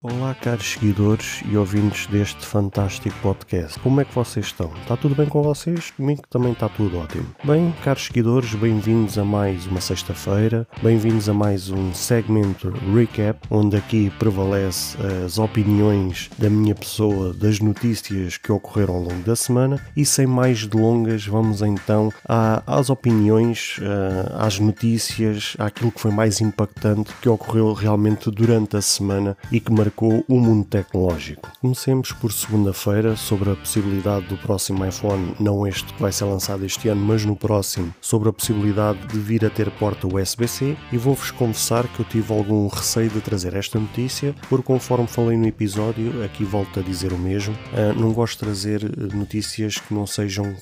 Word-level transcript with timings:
Olá, 0.00 0.32
caros 0.32 0.74
seguidores 0.74 1.42
e 1.50 1.56
ouvintes 1.56 2.06
deste 2.06 2.46
fantástico 2.46 3.18
podcast. 3.20 3.80
Como 3.80 4.00
é 4.00 4.04
que 4.04 4.14
vocês 4.14 4.46
estão? 4.46 4.72
Está 4.80 4.96
tudo 4.96 5.16
bem 5.16 5.26
com 5.26 5.42
vocês? 5.42 5.90
Comigo 5.90 6.22
também 6.30 6.52
está 6.52 6.68
tudo 6.68 6.98
ótimo. 6.98 7.26
Bem, 7.42 7.74
caros 7.82 8.04
seguidores, 8.04 8.54
bem-vindos 8.54 9.18
a 9.18 9.24
mais 9.24 9.66
uma 9.66 9.80
sexta-feira, 9.80 10.68
bem-vindos 10.80 11.28
a 11.28 11.34
mais 11.34 11.68
um 11.68 11.92
segmento 11.92 12.72
recap, 12.94 13.40
onde 13.50 13.76
aqui 13.76 14.08
prevalece 14.20 14.96
as 15.26 15.36
opiniões 15.36 16.30
da 16.38 16.48
minha 16.48 16.76
pessoa 16.76 17.34
das 17.34 17.58
notícias 17.58 18.36
que 18.36 18.52
ocorreram 18.52 18.94
ao 18.94 19.02
longo 19.02 19.24
da 19.24 19.34
semana 19.34 19.84
e 19.96 20.06
sem 20.06 20.28
mais 20.28 20.64
delongas, 20.64 21.26
vamos 21.26 21.60
então 21.60 22.12
às 22.24 22.88
opiniões, 22.88 23.80
eh, 23.82 24.32
às 24.36 24.60
notícias, 24.60 25.56
àquilo 25.58 25.90
que 25.90 26.00
foi 26.00 26.12
mais 26.12 26.40
impactante 26.40 27.12
que 27.20 27.28
ocorreu 27.28 27.72
realmente 27.72 28.30
durante 28.30 28.76
a 28.76 28.80
semana 28.80 29.36
e 29.50 29.58
que 29.58 29.72
marcou 29.72 29.87
marcou 29.88 30.22
o 30.28 30.38
mundo 30.38 30.64
tecnológico. 30.66 31.50
Comecemos 31.60 32.12
por 32.12 32.30
segunda-feira 32.30 33.16
sobre 33.16 33.50
a 33.50 33.56
possibilidade 33.56 34.26
do 34.26 34.36
próximo 34.36 34.84
iPhone, 34.84 35.34
não 35.40 35.66
este 35.66 35.92
que 35.94 36.02
vai 36.02 36.12
ser 36.12 36.24
lançado 36.24 36.64
este 36.64 36.88
ano, 36.88 37.00
mas 37.00 37.24
no 37.24 37.34
próximo, 37.34 37.94
sobre 38.00 38.28
a 38.28 38.32
possibilidade 38.32 38.98
de 39.06 39.18
vir 39.18 39.44
a 39.44 39.50
ter 39.50 39.70
porta 39.70 40.06
USB-C 40.06 40.76
e 40.92 40.98
vou-vos 40.98 41.30
confessar 41.30 41.88
que 41.88 42.00
eu 42.00 42.04
tive 42.04 42.32
algum 42.32 42.68
receio 42.68 43.08
de 43.08 43.20
trazer 43.20 43.54
esta 43.54 43.78
notícia, 43.78 44.34
porque 44.48 44.66
conforme 44.66 45.06
falei 45.06 45.38
no 45.38 45.46
episódio, 45.46 46.22
aqui 46.22 46.44
volto 46.44 46.80
a 46.80 46.82
dizer 46.82 47.12
o 47.12 47.18
mesmo, 47.18 47.54
uh, 47.54 47.98
não 47.98 48.12
gosto 48.12 48.34
de 48.34 48.38
trazer 48.40 48.84
eh, 48.84 49.16
notícias 49.16 49.78
que 49.78 49.94
não 49.94 50.06
sejam 50.06 50.54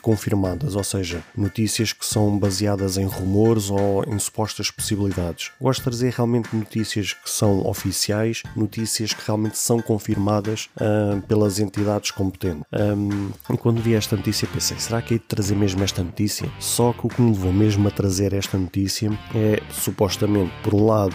confirmadas, 0.00 0.74
ou 0.74 0.84
seja, 0.84 1.22
notícias 1.36 1.92
que 1.92 2.06
são 2.06 2.38
baseadas 2.38 2.96
em 2.96 3.04
rumores 3.04 3.70
ou 3.70 4.02
em 4.04 4.18
supostas 4.18 4.70
possibilidades. 4.70 5.50
Gosto 5.60 5.80
de 5.80 5.84
trazer 5.84 6.12
realmente 6.12 6.54
notícias 6.54 7.12
que 7.12 7.28
são 7.28 7.66
oficiais 7.66 8.42
notícias 8.54 9.12
que 9.12 9.24
realmente 9.26 9.58
são 9.58 9.80
confirmadas 9.80 10.68
uh, 10.76 11.20
pelas 11.22 11.58
entidades 11.58 12.10
competentes. 12.10 12.64
Um, 12.72 13.30
e 13.52 13.56
quando 13.56 13.80
vi 13.80 13.94
esta 13.94 14.16
notícia 14.16 14.48
pensei, 14.52 14.78
será 14.78 15.02
que 15.02 15.14
é 15.14 15.18
de 15.18 15.24
trazer 15.24 15.56
mesmo 15.56 15.82
esta 15.82 16.02
notícia? 16.02 16.48
Só 16.58 16.92
que 16.92 17.06
o 17.06 17.08
que 17.08 17.20
me 17.20 17.30
levou 17.30 17.52
mesmo 17.52 17.86
a 17.88 17.90
trazer 17.90 18.32
esta 18.32 18.56
notícia 18.56 19.10
é, 19.34 19.62
supostamente, 19.70 20.52
por 20.62 20.74
um 20.74 20.86
lado, 20.86 21.14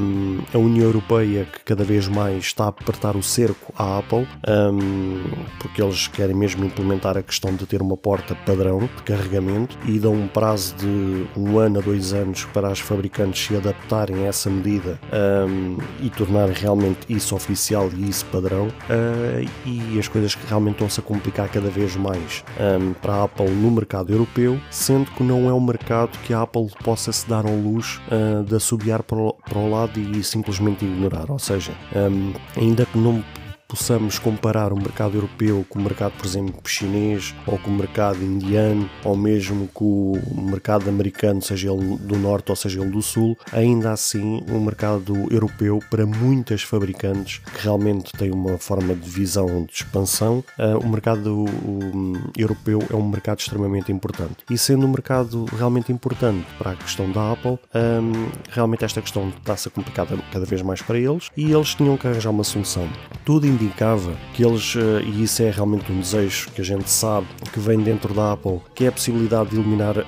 um, 0.00 0.40
a 0.52 0.58
União 0.58 0.84
Europeia 0.84 1.44
que 1.44 1.60
cada 1.64 1.84
vez 1.84 2.08
mais 2.08 2.44
está 2.44 2.64
a 2.64 2.68
apertar 2.68 3.16
o 3.16 3.22
cerco 3.22 3.72
à 3.76 3.98
Apple, 3.98 4.26
um, 4.48 5.22
porque 5.58 5.82
eles 5.82 6.08
querem 6.08 6.34
mesmo 6.34 6.64
implementar 6.64 7.16
a 7.16 7.22
questão 7.22 7.54
de 7.54 7.66
ter 7.66 7.82
uma 7.82 7.96
porta 7.96 8.34
padrão 8.34 8.80
de 8.80 9.02
carregamento 9.02 9.76
e 9.86 9.98
dão 9.98 10.14
um 10.14 10.28
prazo 10.28 10.74
de 10.76 11.26
um 11.36 11.58
ano 11.58 11.78
a 11.78 11.82
dois 11.82 12.12
anos 12.12 12.44
para 12.46 12.68
as 12.68 12.80
fabricantes 12.80 13.46
se 13.46 13.56
adaptarem 13.56 14.24
a 14.24 14.28
essa 14.28 14.50
medida 14.50 15.00
e 16.00 16.10
tornar 16.10 16.48
realmente 16.72 17.00
isso 17.08 17.34
oficial 17.34 17.90
e 17.94 18.08
isso 18.08 18.24
padrão 18.26 18.68
uh, 18.68 19.50
e 19.66 19.98
as 19.98 20.08
coisas 20.08 20.34
que 20.34 20.46
realmente 20.46 20.74
estão-se 20.74 21.00
a 21.00 21.02
complicar 21.02 21.48
cada 21.48 21.68
vez 21.68 21.94
mais 21.96 22.42
um, 22.58 22.62
ehm, 22.62 22.92
para 22.94 23.14
a 23.14 23.24
Apple 23.24 23.50
no 23.50 23.70
mercado 23.70 24.12
europeu, 24.12 24.58
sendo 24.70 25.10
que 25.10 25.22
não 25.22 25.48
é 25.48 25.52
um 25.52 25.60
mercado 25.60 26.18
que 26.24 26.32
a 26.32 26.42
Apple 26.42 26.68
possa 26.82 27.12
se 27.12 27.28
dar 27.28 27.44
ao 27.44 27.54
luxo 27.54 28.00
uh, 28.08 28.42
de 28.42 28.54
assobiar 28.54 29.02
para 29.02 29.18
o, 29.18 29.32
para 29.32 29.58
o 29.58 29.70
lado 29.70 30.00
e 30.00 30.24
simplesmente 30.24 30.84
ignorar, 30.84 31.30
ou 31.30 31.38
seja, 31.38 31.72
um, 31.94 31.98
ehm, 31.98 32.34
ainda 32.56 32.86
que 32.86 32.98
não 32.98 33.22
possamos 33.72 34.18
comparar 34.18 34.70
o 34.70 34.76
mercado 34.76 35.16
europeu 35.16 35.64
com 35.66 35.78
o 35.78 35.82
mercado, 35.82 36.12
por 36.18 36.26
exemplo, 36.26 36.60
chinês 36.66 37.34
ou 37.46 37.58
com 37.58 37.70
o 37.70 37.74
mercado 37.74 38.22
indiano 38.22 38.88
ou 39.02 39.16
mesmo 39.16 39.66
com 39.68 40.12
o 40.12 40.42
mercado 40.42 40.90
americano, 40.90 41.40
seja 41.40 41.72
ele 41.72 41.96
do 41.96 42.18
norte 42.18 42.50
ou 42.50 42.56
seja 42.56 42.82
ele 42.82 42.90
do 42.90 43.00
sul, 43.00 43.34
ainda 43.50 43.90
assim 43.90 44.44
o 44.50 44.60
mercado 44.60 45.14
europeu 45.32 45.78
para 45.90 46.04
muitas 46.04 46.62
fabricantes 46.62 47.38
que 47.38 47.62
realmente 47.62 48.12
têm 48.12 48.30
uma 48.30 48.58
forma 48.58 48.94
de 48.94 49.08
visão 49.08 49.64
de 49.64 49.72
expansão, 49.72 50.44
uh, 50.58 50.78
o 50.84 50.88
mercado 50.90 51.46
europeu 52.36 52.80
é 52.90 52.94
um 52.94 53.08
mercado 53.08 53.38
extremamente 53.38 53.90
importante. 53.90 54.36
E 54.50 54.58
sendo 54.58 54.86
um 54.86 54.90
mercado 54.90 55.46
realmente 55.46 55.90
importante 55.90 56.46
para 56.58 56.72
a 56.72 56.76
questão 56.76 57.10
da 57.10 57.32
Apple, 57.32 57.58
um, 57.74 58.30
realmente 58.50 58.84
esta 58.84 59.00
questão 59.00 59.30
está-se 59.30 59.68
a 59.68 59.70
complicar 59.70 60.06
cada 60.30 60.44
vez 60.44 60.60
mais 60.60 60.82
para 60.82 60.98
eles 60.98 61.30
e 61.34 61.50
eles 61.50 61.74
tinham 61.74 61.96
que 61.96 62.06
arranjar 62.06 62.30
uma 62.30 62.44
solução. 62.44 62.86
Tudo 63.24 63.46
indicava 63.62 64.14
que 64.34 64.44
eles, 64.44 64.74
eh, 64.76 65.02
e 65.04 65.22
isso 65.22 65.42
é 65.42 65.50
realmente 65.50 65.90
um 65.92 66.00
desejo 66.00 66.50
que 66.50 66.60
a 66.60 66.64
gente 66.64 66.90
sabe 66.90 67.26
que 67.52 67.60
vem 67.60 67.78
dentro 67.78 68.12
da 68.14 68.32
Apple, 68.32 68.60
que 68.74 68.84
é 68.84 68.88
a 68.88 68.92
possibilidade 68.92 69.50
de 69.50 69.56
eliminar 69.56 69.98
uh, 69.98 70.02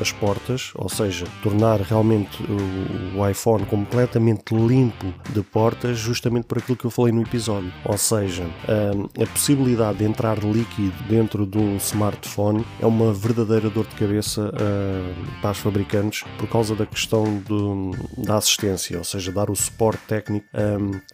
as 0.00 0.12
portas, 0.12 0.72
ou 0.74 0.88
seja, 0.88 1.26
tornar 1.42 1.80
realmente 1.80 2.42
o, 2.42 3.28
iPhone 3.28 3.64
completamente 3.66 4.54
limpo 4.54 5.12
de 5.30 5.42
portas, 5.42 5.98
justamente 5.98 6.44
por 6.44 6.58
aquilo 6.58 6.76
que 6.76 6.84
eu 6.84 6.90
falei 6.90 7.12
no 7.12 7.22
episódio. 7.22 7.72
Ou 7.84 7.98
seja, 7.98 8.44
uh, 8.44 9.22
a 9.22 9.26
possibilidade 9.26 9.98
de 9.98 10.04
entrar 10.04 10.38
líquido 10.38 10.94
dentro 11.08 11.46
de 11.46 11.58
um 11.58 11.76
smartphone 11.76 12.64
é 12.80 12.86
uma 12.86 13.12
verdadeira 13.12 13.68
dor 13.68 13.86
de 13.86 13.94
cabeça 13.96 14.52
para 15.40 15.50
os 15.50 15.58
fabricantes 15.58 16.24
por 16.38 16.48
causa 16.48 16.74
da 16.74 16.86
questão 16.86 17.38
do, 17.46 17.90
da 18.16 18.36
assistência, 18.36 18.98
ou 18.98 19.04
seja, 19.04 19.30
dar 19.32 19.50
o 19.50 19.56
suporte 19.56 20.00
técnico, 20.06 20.46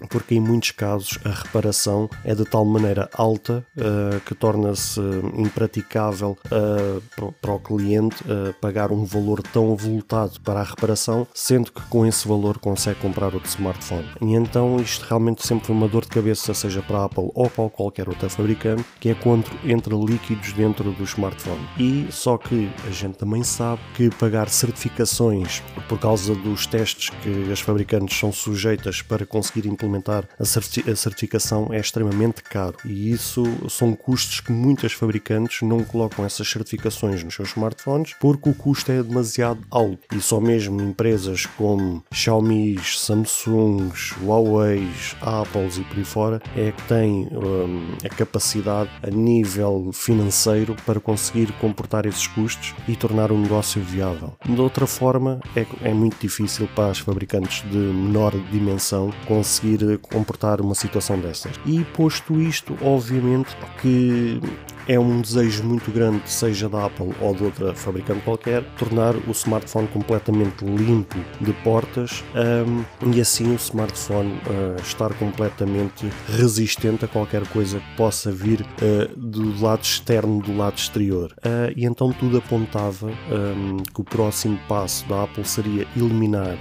porque 0.09 0.35
em 0.35 0.41
muitos 0.41 0.71
casos 0.73 1.19
a 1.25 1.31
reparação 1.31 1.84
é 2.25 2.35
de 2.35 2.45
tal 2.45 2.65
maneira 2.65 3.09
alta 3.15 3.65
uh, 3.77 4.21
que 4.21 4.35
torna-se 4.35 5.01
impraticável 5.37 6.37
uh, 6.47 7.33
para 7.41 7.53
o 7.53 7.59
cliente 7.59 8.23
uh, 8.25 8.55
pagar 8.61 8.93
um 8.93 9.05
valor 9.05 9.43
tão 9.43 9.73
avultado 9.73 10.41
para 10.41 10.61
a 10.61 10.65
reparação, 10.65 11.27
sendo 11.35 11.73
que 11.73 11.83
com 11.83 12.07
esse 12.07 12.27
valor 12.27 12.59
consegue 12.59 13.01
comprar 13.01 13.35
outro 13.35 13.49
smartphone. 13.49 14.09
E 14.21 14.35
então 14.35 14.77
isto 14.77 15.05
realmente 15.07 15.47
sempre 15.47 15.67
foi 15.67 15.77
uma 15.77 15.89
dor 15.89 16.03
de 16.03 16.09
cabeça, 16.09 16.55
seja 16.55 16.83
para 16.83 16.99
a 16.99 17.05
Apple 17.05 17.31
ou 17.35 17.51
para 17.51 17.69
qualquer 17.71 18.09
outra 18.09 18.29
fabricante, 18.29 18.85
que 19.01 19.11
é 19.11 19.15
quando 19.15 19.47
entra 19.65 19.95
líquidos 19.95 20.53
dentro 20.53 20.93
do 20.93 21.05
smartphone. 21.05 21.67
E 21.79 22.07
só 22.11 22.37
que 22.37 22.71
a 22.87 22.91
gente 22.91 23.17
também 23.17 23.43
sabe 23.43 23.81
que 23.95 24.11
pagar 24.11 24.49
certificações 24.49 25.63
por 25.89 25.99
causa 25.99 26.35
dos 26.35 26.67
testes 26.67 27.11
que 27.23 27.53
as 27.53 27.61
fabricantes 27.61 28.19
são 28.19 28.33
sujeitas 28.33 29.03
para 29.03 29.27
conseguir 29.27 29.69
implementar 29.69 30.29
a 30.39 30.45
certificação 30.45 31.64
é 31.73 31.79
extremamente 31.79 32.43
caro 32.43 32.77
e 32.85 33.11
isso 33.11 33.45
são 33.69 33.95
custos 33.95 34.41
que 34.41 34.53
muitas 34.53 34.93
fabricantes 34.93 35.63
não 35.63 35.83
colocam 35.85 36.25
essas 36.25 36.49
certificações 36.49 37.23
nos 37.23 37.35
seus 37.35 37.51
smartphones 37.51 38.15
porque 38.21 38.49
o 38.49 38.55
custo 38.55 38.93
é 38.93 39.03
demasiado 39.03 39.61
alto 39.71 40.01
e 40.15 40.21
só 40.21 40.41
mesmo 40.41 40.81
empresas 40.81 41.47
como 41.47 42.03
Xiaomi, 42.13 42.79
Samsung, 42.83 43.91
Huawei, 44.23 44.89
Apple 45.21 45.69
e 45.79 45.85
por 45.85 45.99
aí 45.99 46.05
fora 46.05 46.43
é 46.57 46.73
que 46.73 46.83
têm 46.83 47.29
um, 47.33 47.97
a 48.05 48.09
capacidade 48.09 48.91
a 49.03 49.11
nível 49.11 49.91
financeiro 49.93 50.77
para 50.85 51.01
conseguir 51.01 51.53
comportar 51.61 52.07
esses 52.07 52.27
custos 52.27 52.75
e 52.89 52.97
tornar 52.97 53.33
o 53.33 53.39
negócio 53.39 53.83
viável. 53.83 54.35
De 54.45 54.61
outra 54.61 54.87
forma, 54.87 55.41
é, 55.57 55.67
é 55.83 55.95
muito 55.95 56.19
difícil 56.21 56.69
para 56.75 56.91
as 56.91 56.99
fabricantes 56.99 57.69
de 57.71 57.77
menor 57.77 58.33
dimensão 58.51 59.13
conseguir 59.27 59.99
comportar 59.99 60.61
uma 60.61 60.75
situação 60.75 61.19
dessas. 61.19 61.54
E 61.67 61.85
posto 61.97 62.41
isto, 62.41 62.77
obviamente 62.83 63.57
que 63.81 64.41
é 64.87 64.99
um 64.99 65.21
desejo 65.21 65.65
muito 65.65 65.91
grande, 65.91 66.23
seja 66.27 66.69
da 66.69 66.87
Apple 66.87 67.13
ou 67.21 67.35
de 67.35 67.45
outra 67.45 67.75
fabricante 67.75 68.23
qualquer, 68.23 68.63
tornar 68.79 69.15
o 69.17 69.31
smartphone 69.31 69.89
completamente 69.89 70.65
limpo 70.65 71.17
de 71.41 71.53
portas 71.65 72.23
um, 72.35 73.11
e 73.13 73.21
assim 73.21 73.53
o 73.53 73.57
smartphone 73.57 74.33
uh, 74.33 74.81
estar 74.81 75.13
completamente 75.15 76.09
resistente 76.29 77.05
a 77.05 77.09
qualquer 77.09 77.47
coisa 77.49 77.81
que 77.81 77.97
possa 77.97 78.31
vir 78.31 78.61
uh, 78.61 79.19
do 79.19 79.61
lado 79.63 79.83
externo 79.83 80.43
do 80.43 80.57
lado 80.57 80.77
exterior. 80.77 81.33
Uh, 81.39 81.73
e 81.77 81.85
então 81.85 82.13
tudo 82.13 82.39
apontava 82.39 83.07
um, 83.07 83.79
que 83.83 84.01
o 84.01 84.05
próximo 84.05 84.59
passo 84.69 85.07
da 85.09 85.25
Apple 85.25 85.45
seria 85.45 85.87
eliminar 85.97 86.57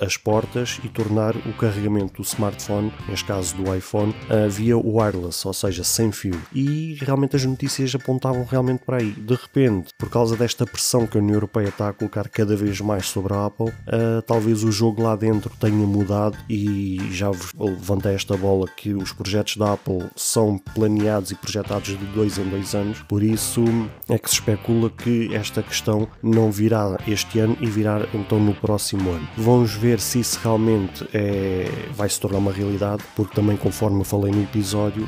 as 0.00 0.16
portas 0.16 0.80
e 0.84 0.88
tornar 0.88 1.34
o 1.36 1.52
carregamento 1.54 2.22
do 2.22 2.22
smartphone, 2.22 2.92
neste 3.08 3.24
caso 3.24 3.56
do 3.56 3.74
iPhone, 3.74 4.14
via 4.50 4.76
wireless, 4.76 5.46
ou 5.46 5.52
seja, 5.52 5.84
sem 5.84 6.10
fio. 6.10 6.40
E 6.52 6.96
realmente 7.00 7.36
as 7.36 7.44
notícias 7.44 7.61
notícias 7.62 7.94
apontavam 7.94 8.44
realmente 8.44 8.82
para 8.84 8.96
aí. 8.98 9.12
De 9.12 9.34
repente, 9.34 9.90
por 9.96 10.10
causa 10.10 10.36
desta 10.36 10.66
pressão 10.66 11.06
que 11.06 11.16
a 11.16 11.20
União 11.20 11.34
Europeia 11.34 11.68
está 11.68 11.88
a 11.88 11.92
colocar 11.92 12.28
cada 12.28 12.56
vez 12.56 12.80
mais 12.80 13.06
sobre 13.08 13.32
a 13.34 13.46
Apple, 13.46 13.68
uh, 13.68 14.22
talvez 14.26 14.64
o 14.64 14.72
jogo 14.72 15.02
lá 15.02 15.14
dentro 15.14 15.50
tenha 15.60 15.86
mudado 15.86 16.36
e 16.48 16.98
já 17.12 17.30
vos 17.30 17.52
levantei 17.54 18.14
esta 18.14 18.36
bola 18.36 18.66
que 18.68 18.94
os 18.94 19.12
projetos 19.12 19.56
da 19.56 19.74
Apple 19.74 20.04
são 20.16 20.58
planeados 20.58 21.30
e 21.30 21.34
projetados 21.36 21.96
de 21.96 22.04
dois 22.06 22.36
em 22.38 22.48
dois 22.48 22.74
anos, 22.74 23.00
por 23.02 23.22
isso 23.22 23.62
é 24.08 24.18
que 24.18 24.28
se 24.28 24.36
especula 24.36 24.90
que 24.90 25.32
esta 25.34 25.62
questão 25.62 26.08
não 26.22 26.50
virá 26.50 26.98
este 27.06 27.38
ano 27.38 27.56
e 27.60 27.66
virá 27.66 28.06
então 28.12 28.40
no 28.40 28.54
próximo 28.54 29.10
ano. 29.10 29.28
Vamos 29.36 29.72
ver 29.72 30.00
se 30.00 30.18
isso 30.20 30.38
realmente 30.42 31.06
é, 31.14 31.70
vai 31.94 32.08
se 32.08 32.18
tornar 32.18 32.38
uma 32.38 32.52
realidade, 32.52 33.04
porque 33.14 33.34
também 33.34 33.56
conforme 33.56 34.00
eu 34.00 34.04
falei 34.04 34.32
no 34.32 34.42
episódio, 34.42 35.06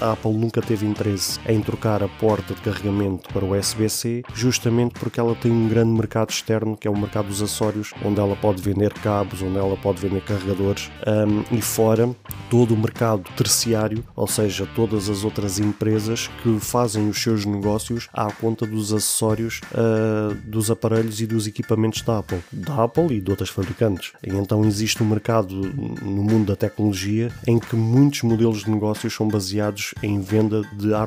a 0.00 0.12
Apple 0.12 0.32
nunca 0.32 0.60
teve 0.62 0.86
interesse 0.86 1.15
em 1.46 1.60
trocar 1.60 2.02
a 2.02 2.08
porta 2.08 2.54
de 2.54 2.60
carregamento 2.60 3.28
para 3.32 3.44
o 3.44 3.56
USB-C, 3.56 4.22
justamente 4.34 4.98
porque 4.98 5.20
ela 5.20 5.34
tem 5.34 5.50
um 5.50 5.68
grande 5.68 5.90
mercado 5.90 6.30
externo, 6.30 6.76
que 6.76 6.86
é 6.86 6.90
o 6.90 6.96
mercado 6.96 7.28
dos 7.28 7.42
acessórios, 7.42 7.92
onde 8.04 8.20
ela 8.20 8.36
pode 8.36 8.62
vender 8.62 8.92
cabos, 8.94 9.42
onde 9.42 9.58
ela 9.58 9.76
pode 9.76 10.00
vender 10.00 10.22
carregadores, 10.22 10.90
um, 11.06 11.56
e 11.56 11.60
fora 11.60 12.14
todo 12.50 12.74
o 12.74 12.78
mercado 12.78 13.24
terciário, 13.36 14.04
ou 14.14 14.26
seja, 14.26 14.68
todas 14.74 15.08
as 15.08 15.24
outras 15.24 15.58
empresas 15.58 16.28
que 16.42 16.58
fazem 16.60 17.08
os 17.08 17.20
seus 17.20 17.44
negócios 17.44 18.08
à 18.12 18.30
conta 18.32 18.66
dos 18.66 18.92
acessórios 18.92 19.60
uh, 19.72 20.34
dos 20.44 20.70
aparelhos 20.70 21.20
e 21.20 21.26
dos 21.26 21.46
equipamentos 21.46 22.02
da 22.02 22.18
Apple, 22.18 22.38
da 22.52 22.84
Apple 22.84 23.16
e 23.16 23.20
de 23.20 23.30
outras 23.30 23.48
fabricantes. 23.48 24.12
E 24.24 24.30
então 24.30 24.64
existe 24.64 25.02
um 25.02 25.06
mercado 25.06 25.54
no 25.54 26.22
mundo 26.22 26.46
da 26.46 26.56
tecnologia 26.56 27.30
em 27.46 27.58
que 27.58 27.74
muitos 27.76 28.22
modelos 28.22 28.64
de 28.64 28.70
negócios 28.70 29.14
são 29.14 29.28
baseados 29.28 29.94
em 30.02 30.20
venda 30.20 30.62
de 30.72 30.92
hardware, 30.92 31.05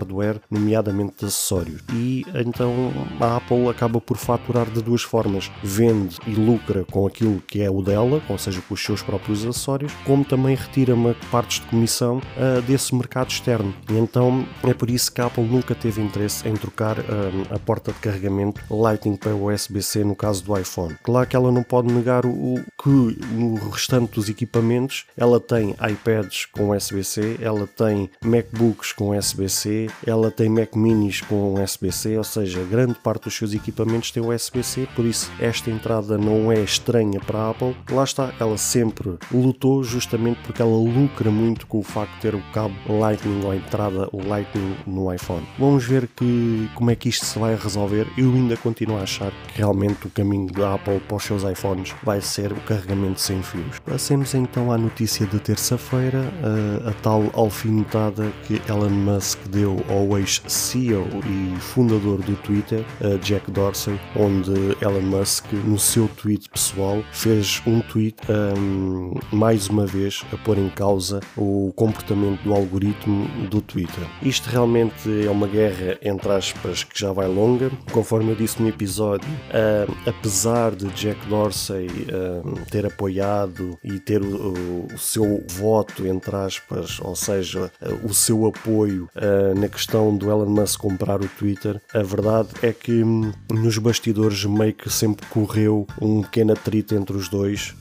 nomeadamente 0.49 1.13
de 1.19 1.25
acessórios. 1.25 1.81
E 1.93 2.25
então 2.33 2.91
a 3.19 3.37
Apple 3.37 3.67
acaba 3.67 3.99
por 3.99 4.17
faturar 4.17 4.69
de 4.69 4.81
duas 4.81 5.01
formas: 5.01 5.51
vende 5.63 6.17
e 6.27 6.31
lucra 6.31 6.85
com 6.85 7.05
aquilo 7.07 7.41
que 7.47 7.61
é 7.61 7.69
o 7.69 7.81
dela, 7.81 8.21
ou 8.29 8.37
seja, 8.37 8.61
com 8.61 8.73
os 8.73 8.83
seus 8.83 9.01
próprios 9.01 9.45
acessórios, 9.45 9.91
como 10.05 10.23
também 10.23 10.55
retira 10.55 10.93
uma 10.93 11.15
partes 11.31 11.59
de 11.59 11.67
comissão 11.67 12.17
uh, 12.17 12.61
desse 12.63 12.93
mercado 12.95 13.29
externo. 13.29 13.73
E 13.89 13.97
então 13.97 14.45
é 14.63 14.73
por 14.73 14.89
isso 14.89 15.11
que 15.11 15.21
a 15.21 15.25
Apple 15.25 15.43
nunca 15.43 15.75
teve 15.75 16.01
interesse 16.01 16.47
em 16.47 16.53
trocar 16.53 16.99
uh, 16.99 17.03
a 17.49 17.59
porta 17.59 17.91
de 17.91 17.99
carregamento 17.99 18.61
Lightning 18.69 19.15
para 19.15 19.35
USB-C 19.35 20.03
no 20.03 20.15
caso 20.15 20.43
do 20.43 20.57
iPhone. 20.57 20.95
Claro 21.03 21.27
que 21.27 21.35
ela 21.35 21.51
não 21.51 21.63
pode 21.63 21.91
negar 21.91 22.25
o, 22.25 22.55
o 22.55 22.63
que 22.81 23.19
no 23.33 23.55
restante 23.69 24.13
dos 24.13 24.29
equipamentos 24.29 25.05
ela 25.15 25.39
tem 25.39 25.71
iPads 25.71 26.45
com 26.45 26.69
USB-C, 26.69 27.37
ela 27.41 27.67
tem 27.67 28.09
MacBooks 28.23 28.91
com 28.91 29.17
USB-C, 29.17 29.88
ela 30.05 30.31
tem 30.31 30.49
Mac 30.49 30.75
Minis 30.75 31.21
com 31.21 31.61
USB-C, 31.61 32.17
ou 32.17 32.23
seja, 32.23 32.63
grande 32.63 32.95
parte 32.95 33.23
dos 33.23 33.35
seus 33.35 33.53
equipamentos 33.53 34.11
tem 34.11 34.23
USB-C, 34.23 34.87
por 34.95 35.05
isso 35.05 35.31
esta 35.39 35.69
entrada 35.69 36.17
não 36.17 36.51
é 36.51 36.59
estranha 36.59 37.19
para 37.19 37.39
a 37.39 37.49
Apple. 37.51 37.75
Lá 37.91 38.03
está, 38.03 38.33
ela 38.39 38.57
sempre 38.57 39.17
lutou 39.31 39.83
justamente 39.83 40.39
porque 40.43 40.61
ela 40.61 40.71
lucra 40.71 41.31
muito 41.31 41.67
com 41.67 41.79
o 41.79 41.83
facto 41.83 42.13
de 42.15 42.21
ter 42.21 42.35
o 42.35 42.41
cabo 42.53 42.75
Lightning 42.87 43.43
ou 43.43 43.51
a 43.51 43.55
entrada 43.55 44.09
Lightning 44.13 44.75
no 44.85 45.13
iPhone. 45.13 45.45
Vamos 45.57 45.85
ver 45.85 46.07
que, 46.07 46.69
como 46.75 46.91
é 46.91 46.95
que 46.95 47.09
isto 47.09 47.25
se 47.25 47.39
vai 47.39 47.55
resolver. 47.55 48.07
Eu 48.17 48.33
ainda 48.33 48.57
continuo 48.57 48.97
a 48.97 49.03
achar 49.03 49.31
que 49.31 49.57
realmente 49.57 50.07
o 50.07 50.09
caminho 50.09 50.51
da 50.51 50.75
Apple 50.75 50.99
para 51.07 51.17
os 51.17 51.23
seus 51.23 51.43
iPhones 51.43 51.93
vai 52.03 52.21
ser 52.21 52.51
o 52.51 52.55
carregamento 52.61 53.19
sem 53.19 53.41
fios. 53.41 53.79
Passemos 53.79 54.33
então 54.33 54.71
à 54.71 54.77
notícia 54.77 55.25
de 55.25 55.39
terça-feira, 55.39 56.21
a, 56.43 56.89
a 56.89 56.93
tal 56.93 57.29
alfinetada 57.33 58.31
que 58.45 58.61
Elon 58.69 58.89
Musk 58.89 59.39
deu 59.49 59.78
ao 59.89 60.17
ex-CEO 60.17 61.07
e 61.25 61.59
fundador 61.59 62.21
do 62.21 62.35
Twitter, 62.37 62.83
Jack 63.21 63.49
Dorsey, 63.51 63.99
onde 64.15 64.51
Elon 64.81 65.01
Musk, 65.01 65.45
no 65.65 65.77
seu 65.77 66.07
tweet 66.07 66.49
pessoal, 66.49 67.03
fez 67.11 67.61
um 67.65 67.81
tweet 67.81 68.17
um, 68.29 69.13
mais 69.31 69.67
uma 69.67 69.85
vez 69.85 70.23
a 70.33 70.37
pôr 70.37 70.57
em 70.57 70.69
causa 70.69 71.19
o 71.37 71.71
comportamento 71.75 72.41
do 72.43 72.53
algoritmo 72.53 73.27
do 73.49 73.61
Twitter. 73.61 74.03
Isto 74.21 74.49
realmente 74.49 75.25
é 75.25 75.29
uma 75.29 75.47
guerra, 75.47 75.97
entre 76.01 76.31
aspas, 76.31 76.83
que 76.83 76.99
já 76.99 77.11
vai 77.11 77.27
longa. 77.27 77.71
Conforme 77.91 78.31
eu 78.31 78.35
disse 78.35 78.61
no 78.61 78.67
episódio, 78.67 79.29
uh, 79.29 79.95
apesar 80.05 80.75
de 80.75 80.87
Jack 80.89 81.25
Dorsey 81.27 81.87
uh, 81.87 82.65
ter 82.69 82.85
apoiado 82.85 83.77
e 83.83 83.99
ter 83.99 84.21
o, 84.21 84.87
o, 84.93 84.97
seu 84.97 85.43
voto, 85.49 86.05
entre 86.05 86.35
aspas, 86.35 86.99
ou 86.99 87.15
seja, 87.15 87.71
uh, 87.81 88.05
o 88.05 88.13
seu 88.13 88.45
apoio 88.45 89.09
na 89.55 89.68
questão 89.69 90.15
do 90.15 90.29
Elon 90.29 90.49
Musk 90.49 90.79
comprar 90.79 91.21
o 91.21 91.27
Twitter, 91.27 91.81
a 91.93 92.03
verdade 92.03 92.49
é 92.61 92.71
que 92.71 93.03
um, 93.03 93.31
nos 93.51 93.77
bastidores 93.77 94.45
meio 94.45 94.73
que 94.73 94.89
sempre 94.89 95.25
correu 95.27 95.87
um 96.01 96.21
pequeno 96.21 96.53
atrito 96.53 96.95
entre 96.95 97.15
os 97.15 97.27
dois, 97.27 97.75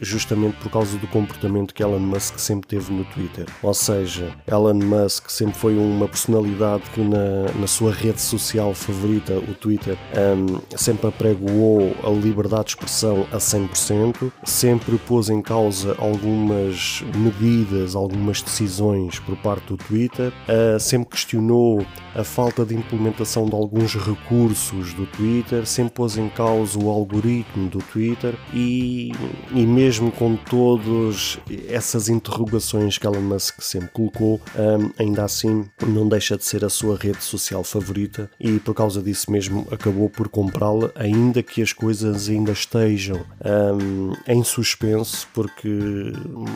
justamente 0.00 0.56
por 0.58 0.70
causa 0.70 0.96
do 0.98 1.06
comportamento 1.08 1.74
que 1.74 1.82
Elon 1.82 1.98
Musk 1.98 2.38
sempre 2.38 2.58
sempre 2.58 2.68
teve 2.68 2.92
no 2.92 3.04
Twitter. 3.04 3.46
Ou 3.62 3.74
seja, 3.74 4.34
Elon 4.46 4.74
Musk 4.74 5.30
sempre 5.30 5.54
foi 5.54 5.76
uma 5.76 6.08
personalidade 6.08 6.82
que 6.90 7.00
na, 7.00 7.52
na 7.58 7.66
sua 7.66 7.92
rede 7.92 8.20
social 8.20 8.74
favorita, 8.74 9.34
o 9.34 9.54
Twitter, 9.54 9.96
um, 10.36 10.60
sempre 10.76 11.08
apregoou 11.08 11.94
a 12.02 12.10
liberdade 12.10 12.64
de 12.64 12.70
expressão 12.70 13.26
a 13.32 13.36
100%, 13.36 14.32
sempre 14.44 14.98
pôs 14.98 15.28
em 15.28 15.40
causa 15.40 15.94
algumas 15.98 17.02
medidas, 17.14 17.94
algumas 17.94 18.42
decisões 18.42 19.18
por 19.20 19.36
parte 19.36 19.66
do 19.68 19.76
Twitter, 19.76 20.32
uh, 20.48 20.80
sempre 20.80 21.07
questionou 21.08 21.84
a 22.14 22.24
falta 22.24 22.64
de 22.64 22.74
implementação 22.74 23.46
de 23.46 23.54
alguns 23.54 23.94
recursos 23.94 24.92
do 24.94 25.06
Twitter, 25.06 25.66
sempre 25.66 25.94
pôs 25.94 26.16
em 26.16 26.28
causa 26.28 26.78
o 26.78 26.88
algoritmo 26.88 27.68
do 27.68 27.78
Twitter 27.78 28.34
e, 28.52 29.12
e 29.52 29.66
mesmo 29.66 30.10
com 30.12 30.36
todas 30.36 31.38
essas 31.68 32.08
interrogações 32.08 32.98
que 32.98 33.06
Elon 33.06 33.20
Musk 33.20 33.60
sempre 33.60 33.88
colocou, 33.90 34.40
um, 34.56 34.90
ainda 34.98 35.24
assim 35.24 35.64
não 35.86 36.08
deixa 36.08 36.36
de 36.36 36.44
ser 36.44 36.64
a 36.64 36.68
sua 36.68 36.96
rede 36.96 37.22
social 37.22 37.62
favorita 37.64 38.30
e 38.40 38.58
por 38.58 38.74
causa 38.74 39.02
disso 39.02 39.30
mesmo 39.30 39.66
acabou 39.70 40.10
por 40.10 40.28
comprá-la, 40.28 40.90
ainda 40.94 41.42
que 41.42 41.62
as 41.62 41.72
coisas 41.72 42.28
ainda 42.28 42.52
estejam 42.52 43.24
um, 43.44 44.12
em 44.26 44.42
suspenso, 44.42 45.28
porque 45.32 45.68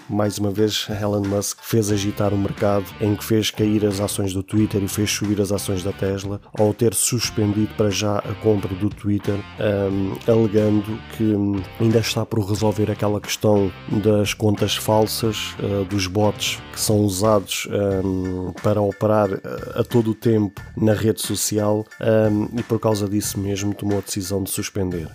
mais 0.09 0.39
uma 0.39 0.51
vez 0.51 0.87
Elon 0.89 1.23
Musk 1.23 1.59
fez 1.63 1.91
agitar 1.91 2.35
o 2.35 2.39
mercado, 2.39 2.85
em 3.01 3.15
que 3.15 3.25
fez 3.25 3.51
cair 3.51 3.85
as 3.87 4.01
ações 4.01 4.33
do 4.33 4.42
Twitter 4.43 4.83
e 4.83 4.89
fez 4.89 5.11
subir 5.11 5.41
as 5.41 5.53
ações 5.53 5.83
da 5.83 5.93
Tesla, 5.93 6.41
ao 6.59 6.73
ter 6.73 6.95
suspendido 6.95 7.75
para 7.77 7.91
já 7.91 8.19
a 8.19 8.35
compra 8.43 8.75
do 8.75 8.89
Twitter, 8.89 9.39
um, 9.61 10.15
alegando 10.31 10.99
que 11.17 11.35
ainda 11.81 11.99
está 11.99 12.25
por 12.25 12.41
resolver 12.41 12.91
aquela 12.91 13.21
questão 13.21 13.73
das 14.03 14.35
contas 14.35 14.77
falsas, 14.77 15.55
uh, 15.59 15.85
dos 15.85 16.07
bots 16.07 16.59
que 16.73 16.81
são 16.81 17.01
usados 17.01 17.69
um, 18.05 18.53
para 18.63 18.81
operar 18.81 19.31
eh, 19.31 19.81
a 19.81 19.85
todo 19.85 20.13
o 20.13 20.15
tempo 20.15 20.61
na 20.77 20.95
rede 20.95 21.21
social 21.21 21.85
um, 22.01 22.59
e 22.59 22.63
por 22.63 22.81
causa 22.81 23.09
disso 23.09 23.39
mesmo 23.39 23.75
tomou 23.75 23.99
a 23.99 24.01
decisão 24.01 24.43
de 24.43 24.51
suspender. 24.51 25.09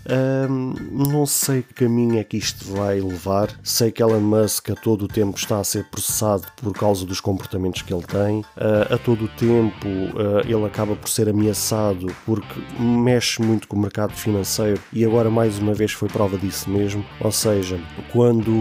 Um, 0.50 0.74
não 1.10 1.26
sei 1.26 1.64
que 1.64 1.74
caminho 1.74 2.20
é 2.20 2.24
que 2.24 2.38
isto 2.38 2.66
vai 2.74 3.00
levar, 3.00 3.50
sei 3.64 3.92
que 3.92 4.02
Elon 4.02 4.22
Musk 4.22 4.70
a 4.70 4.76
todo 4.76 5.06
o 5.06 5.08
tempo 5.08 5.38
está 5.38 5.60
a 5.60 5.64
ser 5.64 5.86
processado 5.86 6.44
por 6.58 6.74
causa 6.74 7.06
dos 7.06 7.20
comportamentos 7.20 7.82
que 7.82 7.94
ele 7.94 8.04
tem, 8.04 8.42
uh, 8.42 8.94
a 8.94 8.98
todo 8.98 9.17
o 9.26 9.28
tempo 9.28 9.88
uh, 9.88 10.42
ele 10.46 10.66
acaba 10.66 10.96
por 10.96 11.10
ser 11.10 11.30
ameaçado 11.30 12.08
porque 12.26 12.60
mexe 12.80 13.42
muito 13.42 13.68
com 13.68 13.76
o 13.76 13.80
mercado 13.80 14.14
financeiro 14.14 14.80
e 14.92 15.06
agora 15.06 15.30
mais 15.30 15.60
uma 15.60 15.74
vez 15.74 15.92
foi 15.92 16.10
prova 16.10 16.38
disso 16.38 16.70
mesmo, 16.70 17.06
ou 17.20 17.32
seja, 17.32 17.80
quando 18.12 18.52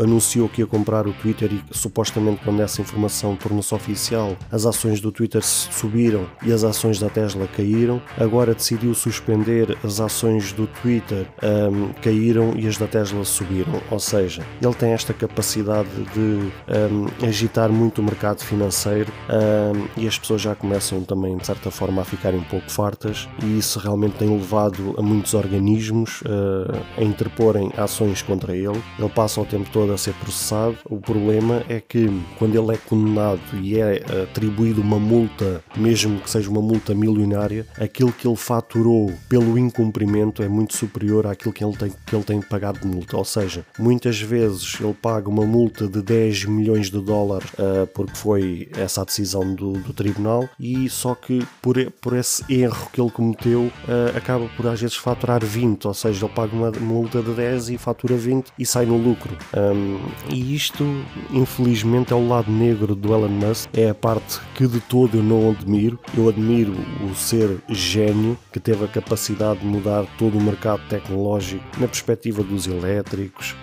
anunciou 0.00 0.48
que 0.48 0.60
ia 0.60 0.66
comprar 0.66 1.06
o 1.06 1.12
Twitter 1.12 1.50
e 1.52 1.62
supostamente 1.70 2.42
quando 2.44 2.60
essa 2.60 2.80
informação 2.80 3.36
tornou-se 3.36 3.74
oficial, 3.74 4.36
as 4.50 4.66
ações 4.66 5.00
do 5.00 5.12
Twitter 5.12 5.42
subiram 5.42 6.26
e 6.42 6.52
as 6.52 6.64
ações 6.64 6.98
da 6.98 7.08
Tesla 7.08 7.46
caíram. 7.46 8.00
Agora 8.18 8.54
decidiu 8.54 8.94
suspender 8.94 9.76
as 9.84 10.00
ações 10.00 10.52
do 10.52 10.66
Twitter, 10.66 11.26
um, 11.42 11.92
caíram 12.00 12.54
e 12.56 12.66
as 12.66 12.76
da 12.76 12.86
Tesla 12.86 13.24
subiram. 13.24 13.80
Ou 13.90 13.98
seja, 13.98 14.42
ele 14.60 14.74
tem 14.74 14.92
esta 14.92 15.12
capacidade 15.12 15.88
de 16.14 16.20
um, 16.20 17.26
agitar 17.26 17.70
muito 17.70 18.00
o 18.00 18.04
mercado 18.04 18.42
financeiro 18.42 19.12
um, 19.28 19.71
e 19.96 20.06
as 20.06 20.18
pessoas 20.18 20.42
já 20.42 20.54
começam 20.54 21.02
também, 21.02 21.36
de 21.36 21.46
certa 21.46 21.70
forma, 21.70 22.02
a 22.02 22.04
ficarem 22.04 22.40
um 22.40 22.44
pouco 22.44 22.70
fartas 22.70 23.28
e 23.42 23.58
isso 23.58 23.78
realmente 23.78 24.16
tem 24.16 24.28
levado 24.28 24.94
a 24.98 25.02
muitos 25.02 25.34
organismos 25.34 26.22
uh, 26.22 26.82
a 26.96 27.02
interporem 27.02 27.72
ações 27.76 28.22
contra 28.22 28.56
ele. 28.56 28.80
Ele 28.98 29.08
passa 29.08 29.40
o 29.40 29.44
tempo 29.44 29.68
todo 29.72 29.92
a 29.92 29.98
ser 29.98 30.14
processado. 30.14 30.76
O 30.88 31.00
problema 31.00 31.62
é 31.68 31.80
que 31.80 32.08
quando 32.38 32.56
ele 32.56 32.74
é 32.74 32.76
condenado 32.76 33.40
e 33.60 33.78
é 33.78 34.02
atribuído 34.22 34.80
uma 34.80 34.98
multa, 34.98 35.62
mesmo 35.76 36.20
que 36.20 36.30
seja 36.30 36.50
uma 36.50 36.62
multa 36.62 36.94
milionária, 36.94 37.66
aquilo 37.78 38.12
que 38.12 38.26
ele 38.26 38.36
faturou 38.36 39.12
pelo 39.28 39.58
incumprimento 39.58 40.42
é 40.42 40.48
muito 40.48 40.76
superior 40.76 41.26
àquilo 41.26 41.52
que 41.52 41.64
ele 41.64 41.76
tem, 41.76 41.92
que 42.06 42.14
ele 42.14 42.24
tem 42.24 42.40
pagado 42.40 42.80
de 42.80 42.86
multa. 42.86 43.16
Ou 43.16 43.24
seja, 43.24 43.64
muitas 43.78 44.20
vezes 44.20 44.78
ele 44.80 44.94
paga 44.94 45.28
uma 45.28 45.44
multa 45.44 45.86
de 45.86 46.02
10 46.02 46.46
milhões 46.46 46.90
de 46.90 47.00
dólares 47.00 47.50
uh, 47.52 47.86
porque 47.94 48.16
foi 48.16 48.68
essa 48.76 49.02
a 49.02 49.04
decisão 49.04 49.54
do, 49.62 49.72
do, 49.74 49.92
tribunal 49.92 50.48
e 50.58 50.88
só 50.90 51.14
que 51.14 51.46
por, 51.60 51.76
por 52.00 52.16
esse 52.16 52.44
erro 52.52 52.88
que 52.92 53.00
ele 53.00 53.10
cometeu 53.10 53.62
uh, 53.62 54.16
acaba 54.16 54.48
por 54.56 54.66
às 54.66 54.80
vezes 54.80 54.96
faturar 54.96 55.44
20, 55.44 55.86
ou 55.86 55.94
seja, 55.94 56.26
ele 56.26 56.34
paga 56.34 56.54
uma 56.54 56.72
multa 56.72 57.22
de 57.22 57.30
10 57.30 57.70
e 57.70 57.78
fatura 57.78 58.16
20 58.16 58.52
e 58.58 58.66
sai 58.66 58.86
no 58.86 58.96
lucro. 58.96 59.36
Um, 59.54 60.00
e 60.28 60.54
isto, 60.54 60.84
infelizmente, 61.30 62.12
é 62.12 62.16
o 62.16 62.26
lado 62.26 62.50
negro 62.50 62.96
do 62.96 63.14
Elon 63.14 63.28
Musk, 63.28 63.68
é 63.72 63.90
a 63.90 63.94
parte 63.94 64.40
que 64.54 64.66
de 64.66 64.80
todo 64.80 65.18
eu 65.18 65.22
não 65.22 65.50
admiro. 65.50 65.98
Eu 66.16 66.28
admiro 66.28 66.72
o 67.08 67.14
ser 67.14 67.58
gênio 67.68 68.36
que 68.52 68.58
teve 68.58 68.84
a 68.84 68.88
capacidade 68.88 69.60
de 69.60 69.66
mudar 69.66 70.04
todo 70.18 70.36
o 70.36 70.40
mercado 70.40 70.82
tecnológico 70.88 71.64
na 71.78 71.86
perspectiva 71.86 72.42
dos 72.42 72.66
elétricos, 72.66 73.54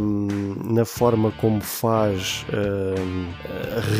um, 0.00 0.72
na 0.72 0.84
forma 0.84 1.30
como 1.32 1.60
faz 1.60 2.46
um, 2.52 3.26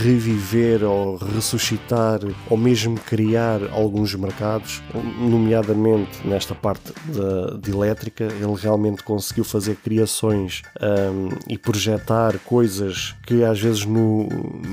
reviver 0.03 0.85
ou 0.85 1.17
ressuscitar 1.43 2.21
ou 2.49 2.57
mesmo 2.57 2.99
criar 2.99 3.61
alguns 3.73 4.15
mercados, 4.15 4.81
nomeadamente 5.19 6.27
nesta 6.27 6.55
parte 6.55 6.93
de, 7.07 7.59
de 7.59 7.71
elétrica, 7.73 8.25
ele 8.25 8.55
realmente 8.55 9.03
conseguiu 9.03 9.45
fazer 9.45 9.77
criações 9.77 10.63
um, 10.81 11.31
e 11.49 11.59
projetar 11.59 12.39
coisas 12.39 13.15
que 13.27 13.43
às 13.43 13.61
vezes 13.61 13.85
no, 13.85 14.29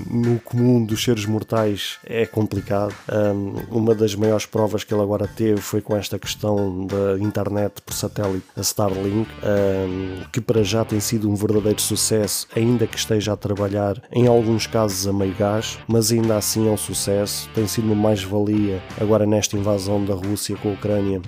no 0.10 0.40
comum 0.42 0.86
dos 0.86 1.04
seres 1.04 1.26
mortais 1.26 1.98
é 2.06 2.26
complicado. 2.26 2.94
Um, 3.12 3.78
uma 3.78 3.96
das 3.96 4.14
maiores 4.14 4.46
provas 4.46 4.84
que 4.84 4.94
ele 4.94 5.02
agora 5.02 5.28
teve 5.28 5.60
foi 5.60 5.82
com 5.82 5.96
esta 5.96 6.20
questão 6.20 6.86
da 6.86 7.18
internet 7.20 7.82
por 7.84 7.94
satélite, 7.94 8.46
a 8.56 8.62
Starlink, 8.62 9.30
um, 9.44 10.24
que 10.32 10.40
para 10.40 10.64
já 10.64 10.86
tem 10.86 11.00
sido 11.00 11.30
um 11.30 11.36
verdadeiro 11.36 11.82
sucesso, 11.82 12.48
ainda 12.56 12.86
que 12.86 12.98
esteja 12.98 13.34
a 13.34 13.38
trabalhar 13.38 14.02
em 14.12 14.28
alguns 14.28 14.68
casos 14.68 15.08
a 15.08 15.14
meio 15.14 15.34
gás, 15.34 15.80
mas 15.88 16.12
ainda 16.12 16.38
assim 16.38 16.59
é 16.68 16.72
um 16.72 16.78
sucesso. 16.78 17.50
Tem 17.54 17.68
sido 17.68 17.86
uma 17.86 17.96
mais-valia 17.96 18.82
agora 19.00 19.26
nesta 19.26 19.58
invasão 19.58 20.04
da 20.04 20.14
Rússia 20.14 20.56
com 20.58 20.70
a 20.70 20.74
Ucrânia, 20.74 21.22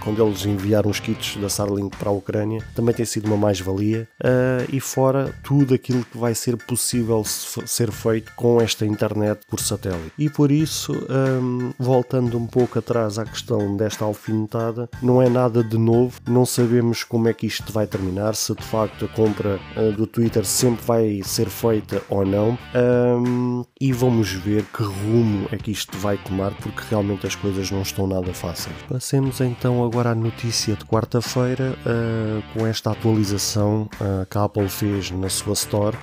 quando 0.00 0.24
eles 0.24 0.44
enviaram 0.44 0.90
os 0.90 1.00
kits 1.00 1.36
da 1.36 1.46
Starlink 1.46 1.96
para 1.96 2.08
a 2.10 2.12
Ucrânia, 2.12 2.62
também 2.74 2.94
tem 2.94 3.04
sido 3.04 3.26
uma 3.26 3.36
mais-valia. 3.36 4.08
Uh, 4.22 4.66
e 4.72 4.80
fora 4.80 5.34
tudo 5.42 5.74
aquilo 5.74 6.04
que 6.04 6.18
vai 6.18 6.34
ser 6.34 6.56
possível 6.56 7.22
ser 7.24 7.90
feito 7.90 8.32
com 8.34 8.60
esta 8.60 8.84
internet 8.84 9.40
por 9.48 9.60
satélite. 9.60 10.12
E 10.18 10.28
por 10.28 10.50
isso, 10.50 10.92
um, 10.92 11.72
voltando 11.78 12.36
um 12.36 12.46
pouco 12.46 12.78
atrás 12.78 13.18
à 13.18 13.24
questão 13.24 13.76
desta 13.76 14.04
alfinetada, 14.04 14.88
não 15.02 15.22
é 15.22 15.28
nada 15.28 15.62
de 15.62 15.78
novo, 15.78 16.20
não 16.28 16.44
sabemos 16.44 17.04
como 17.04 17.28
é 17.28 17.32
que 17.32 17.46
isto 17.46 17.72
vai 17.72 17.86
terminar, 17.86 18.34
se 18.34 18.54
de 18.54 18.62
facto 18.62 19.04
a 19.04 19.08
compra 19.08 19.58
uh, 19.76 19.92
do 19.92 20.06
Twitter 20.06 20.44
sempre 20.44 20.84
vai 20.84 21.20
ser 21.24 21.48
feita 21.48 22.02
ou 22.08 22.24
não. 22.24 22.58
Um, 22.74 23.64
e 23.80 23.92
vamos 24.18 24.32
ver 24.32 24.64
que 24.64 24.82
rumo 24.82 25.46
é 25.52 25.56
que 25.56 25.70
isto 25.70 25.96
vai 25.96 26.16
tomar, 26.16 26.50
porque 26.54 26.82
realmente 26.90 27.24
as 27.24 27.36
coisas 27.36 27.70
não 27.70 27.82
estão 27.82 28.04
nada 28.04 28.34
fáceis. 28.34 28.74
Passemos 28.88 29.40
então 29.40 29.84
agora 29.84 30.10
à 30.10 30.14
notícia 30.14 30.74
de 30.74 30.84
quarta-feira, 30.84 31.76
uh, 31.86 32.42
com 32.52 32.66
esta 32.66 32.90
atualização 32.90 33.88
uh, 34.00 34.26
que 34.28 34.36
a 34.36 34.42
Apple 34.42 34.68
fez 34.68 35.12
na 35.12 35.28
sua 35.28 35.52
Store, 35.52 35.96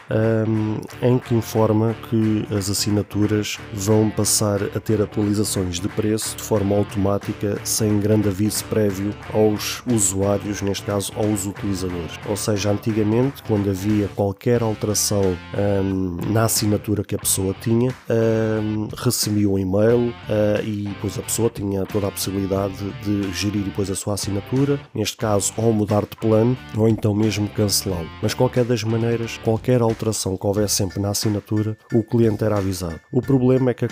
um, 0.48 0.78
em 1.02 1.20
que 1.20 1.36
informa 1.36 1.94
que 2.10 2.48
as 2.56 2.70
assinaturas 2.70 3.58
vão 3.74 4.10
passar 4.10 4.64
a 4.64 4.80
ter 4.80 5.02
atualizações 5.02 5.78
de 5.78 5.90
preço 5.90 6.38
de 6.38 6.44
forma 6.44 6.74
automática, 6.74 7.60
sem 7.66 8.00
grande 8.00 8.30
aviso 8.30 8.64
prévio 8.66 9.14
aos 9.34 9.84
usuários, 9.86 10.62
neste 10.62 10.86
caso 10.86 11.12
aos 11.18 11.46
utilizadores. 11.46 12.18
Ou 12.30 12.38
seja, 12.38 12.72
antigamente, 12.72 13.44
quando 13.44 13.70
havia 13.70 14.08
qualquer 14.16 14.64
alteração 14.64 15.36
um, 15.54 16.18
na 16.32 16.46
assinatura 16.46 17.04
que 17.04 17.16
a 17.16 17.20
pessoa 17.20 17.54
tinha, 17.60 17.94
um, 18.10 18.88
recebia 18.96 19.50
um 19.50 19.58
e-mail 19.58 20.10
uh, 20.10 20.64
e 20.64 20.84
depois 20.84 21.18
a 21.18 21.22
pessoa 21.22 21.50
tinha 21.50 21.86
toda 21.86 22.08
a 22.08 22.12
possibilidade 22.12 22.92
de 23.04 23.32
gerir 23.34 23.64
depois 23.64 23.90
a 23.90 23.96
sua 23.96 24.14
assinatura, 24.14 24.80
neste 24.94 25.18
caso, 25.18 25.54
ou 25.58 25.74
mudar 25.74 26.02
de 26.02 26.16
plano, 26.18 26.58
ou 26.78 26.88
então 26.88 27.14
mesmo 27.14 27.48
cancelá-lo. 27.50 28.10
Mas 28.22 28.34
qualquer 28.34 28.66
das 28.66 28.84
maneiras, 28.84 29.40
qualquer 29.44 29.82
alteração 29.82 30.38
que 30.38 30.46
houvesse 30.46 30.76
sempre 30.76 31.00
na 31.00 31.10
assinatura, 31.10 31.78
o 31.94 32.04
cliente 32.04 32.44
era 32.44 32.58
avisado. 32.58 33.00
O 33.12 33.22
problema 33.22 33.72
é 33.72 33.74
que 33.74 33.86
a, 33.86 33.90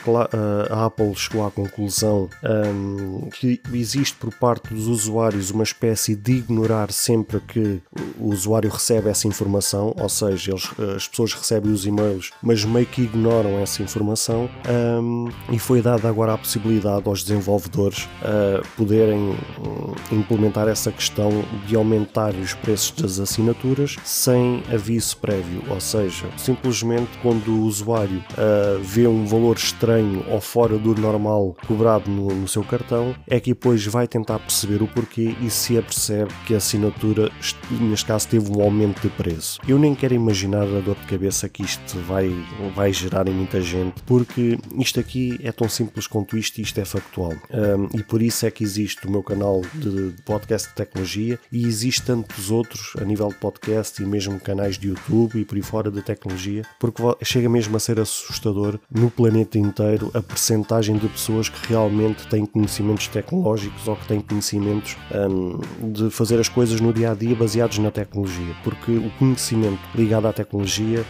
a 0.73 0.85
Apple 0.85 1.13
chegou 1.15 1.45
à 1.45 1.51
conclusão 1.51 2.29
um, 2.43 3.29
que 3.29 3.61
existe 3.73 4.15
por 4.15 4.33
parte 4.33 4.73
dos 4.73 4.87
usuários 4.87 5.51
uma 5.51 5.63
espécie 5.63 6.15
de 6.15 6.33
ignorar 6.33 6.91
sempre 6.91 7.39
que 7.39 7.81
o 8.19 8.29
usuário 8.29 8.69
recebe 8.69 9.09
essa 9.09 9.27
informação, 9.27 9.93
ou 9.97 10.09
seja, 10.09 10.51
eles, 10.51 10.69
as 10.95 11.07
pessoas 11.07 11.33
recebem 11.33 11.71
os 11.71 11.85
e-mails, 11.85 12.31
mas 12.41 12.63
meio 12.63 12.85
que 12.85 13.03
ignoram 13.03 13.59
essa 13.59 13.81
informação 13.81 13.92
um, 14.01 15.29
e 15.51 15.59
foi 15.59 15.81
dada 15.81 16.07
agora 16.07 16.33
a 16.33 16.37
possibilidade 16.37 17.07
aos 17.07 17.23
desenvolvedores 17.23 18.07
uh, 18.21 18.65
poderem 18.75 19.29
uh, 19.29 19.95
implementar 20.11 20.67
essa 20.67 20.91
questão 20.91 21.43
de 21.67 21.75
aumentar 21.75 22.33
os 22.35 22.53
preços 22.53 22.91
das 22.91 23.19
assinaturas 23.19 23.97
sem 24.03 24.63
aviso 24.71 25.17
prévio, 25.17 25.63
ou 25.69 25.79
seja, 25.79 26.25
simplesmente 26.37 27.09
quando 27.21 27.49
o 27.49 27.61
usuário 27.63 28.23
uh, 28.31 28.79
vê 28.81 29.07
um 29.07 29.25
valor 29.25 29.55
estranho 29.57 30.25
ou 30.29 30.39
fora 30.39 30.77
do 30.77 30.95
normal 30.95 31.55
cobrado 31.67 32.09
no, 32.09 32.27
no, 32.27 32.47
seu 32.47 32.63
cartão, 32.63 33.15
é 33.27 33.39
que 33.39 33.53
depois 33.53 33.85
vai 33.85 34.07
tentar 34.07 34.39
perceber 34.39 34.81
o 34.81 34.87
porquê 34.87 35.35
e 35.41 35.49
se 35.49 35.77
apercebe 35.77 36.31
que 36.45 36.53
a 36.53 36.57
assinatura, 36.57 37.31
neste 37.71 38.05
caso, 38.05 38.27
teve 38.27 38.51
um 38.51 38.61
aumento 38.61 39.01
de 39.01 39.09
preço. 39.09 39.59
Eu 39.67 39.77
nem 39.77 39.93
quero 39.93 40.13
imaginar 40.13 40.63
a 40.63 40.79
dor 40.79 40.95
de 40.95 41.07
cabeça 41.07 41.49
que 41.49 41.63
isto 41.63 41.97
vai, 41.99 42.31
vai 42.75 42.93
gerar 42.93 43.27
em 43.27 43.33
muita 43.33 43.61
gente, 43.61 43.82
porque 44.05 44.57
isto 44.77 44.99
aqui 44.99 45.39
é 45.43 45.51
tão 45.51 45.67
simples 45.67 46.07
quanto 46.07 46.37
isto 46.37 46.59
e 46.59 46.61
isto 46.61 46.79
é 46.79 46.85
factual. 46.85 47.33
Um, 47.49 47.97
e 47.97 48.03
por 48.03 48.21
isso 48.21 48.45
é 48.45 48.51
que 48.51 48.63
existe 48.63 49.07
o 49.07 49.11
meu 49.11 49.23
canal 49.23 49.61
de 49.73 50.13
podcast 50.25 50.69
de 50.69 50.75
tecnologia 50.75 51.39
e 51.51 51.65
existe 51.65 52.03
tantos 52.03 52.51
outros 52.51 52.93
a 52.99 53.03
nível 53.03 53.27
de 53.29 53.35
podcast 53.35 54.01
e 54.01 54.05
mesmo 54.05 54.39
canais 54.39 54.77
de 54.77 54.89
YouTube 54.89 55.39
e 55.39 55.45
por 55.45 55.55
aí 55.55 55.61
fora 55.61 55.89
de 55.89 56.01
tecnologia, 56.01 56.63
porque 56.79 57.01
chega 57.23 57.49
mesmo 57.49 57.75
a 57.75 57.79
ser 57.79 57.99
assustador 57.99 58.79
no 58.89 59.09
planeta 59.09 59.57
inteiro 59.57 60.11
a 60.13 60.21
percentagem 60.21 60.97
de 60.97 61.07
pessoas 61.07 61.49
que 61.49 61.67
realmente 61.67 62.27
têm 62.27 62.45
conhecimentos 62.45 63.07
tecnológicos 63.07 63.87
ou 63.87 63.95
que 63.95 64.07
têm 64.07 64.21
conhecimentos 64.21 64.97
um, 65.11 65.59
de 65.91 66.09
fazer 66.09 66.39
as 66.39 66.49
coisas 66.49 66.79
no 66.79 66.93
dia 66.93 67.11
a 67.11 67.13
dia 67.13 67.35
baseados 67.35 67.77
na 67.77 67.91
tecnologia, 67.91 68.55
porque 68.63 68.91
o 68.91 69.09
conhecimento 69.17 69.81
ligado 69.95 70.27
à 70.27 70.33
tecnologia 70.33 71.05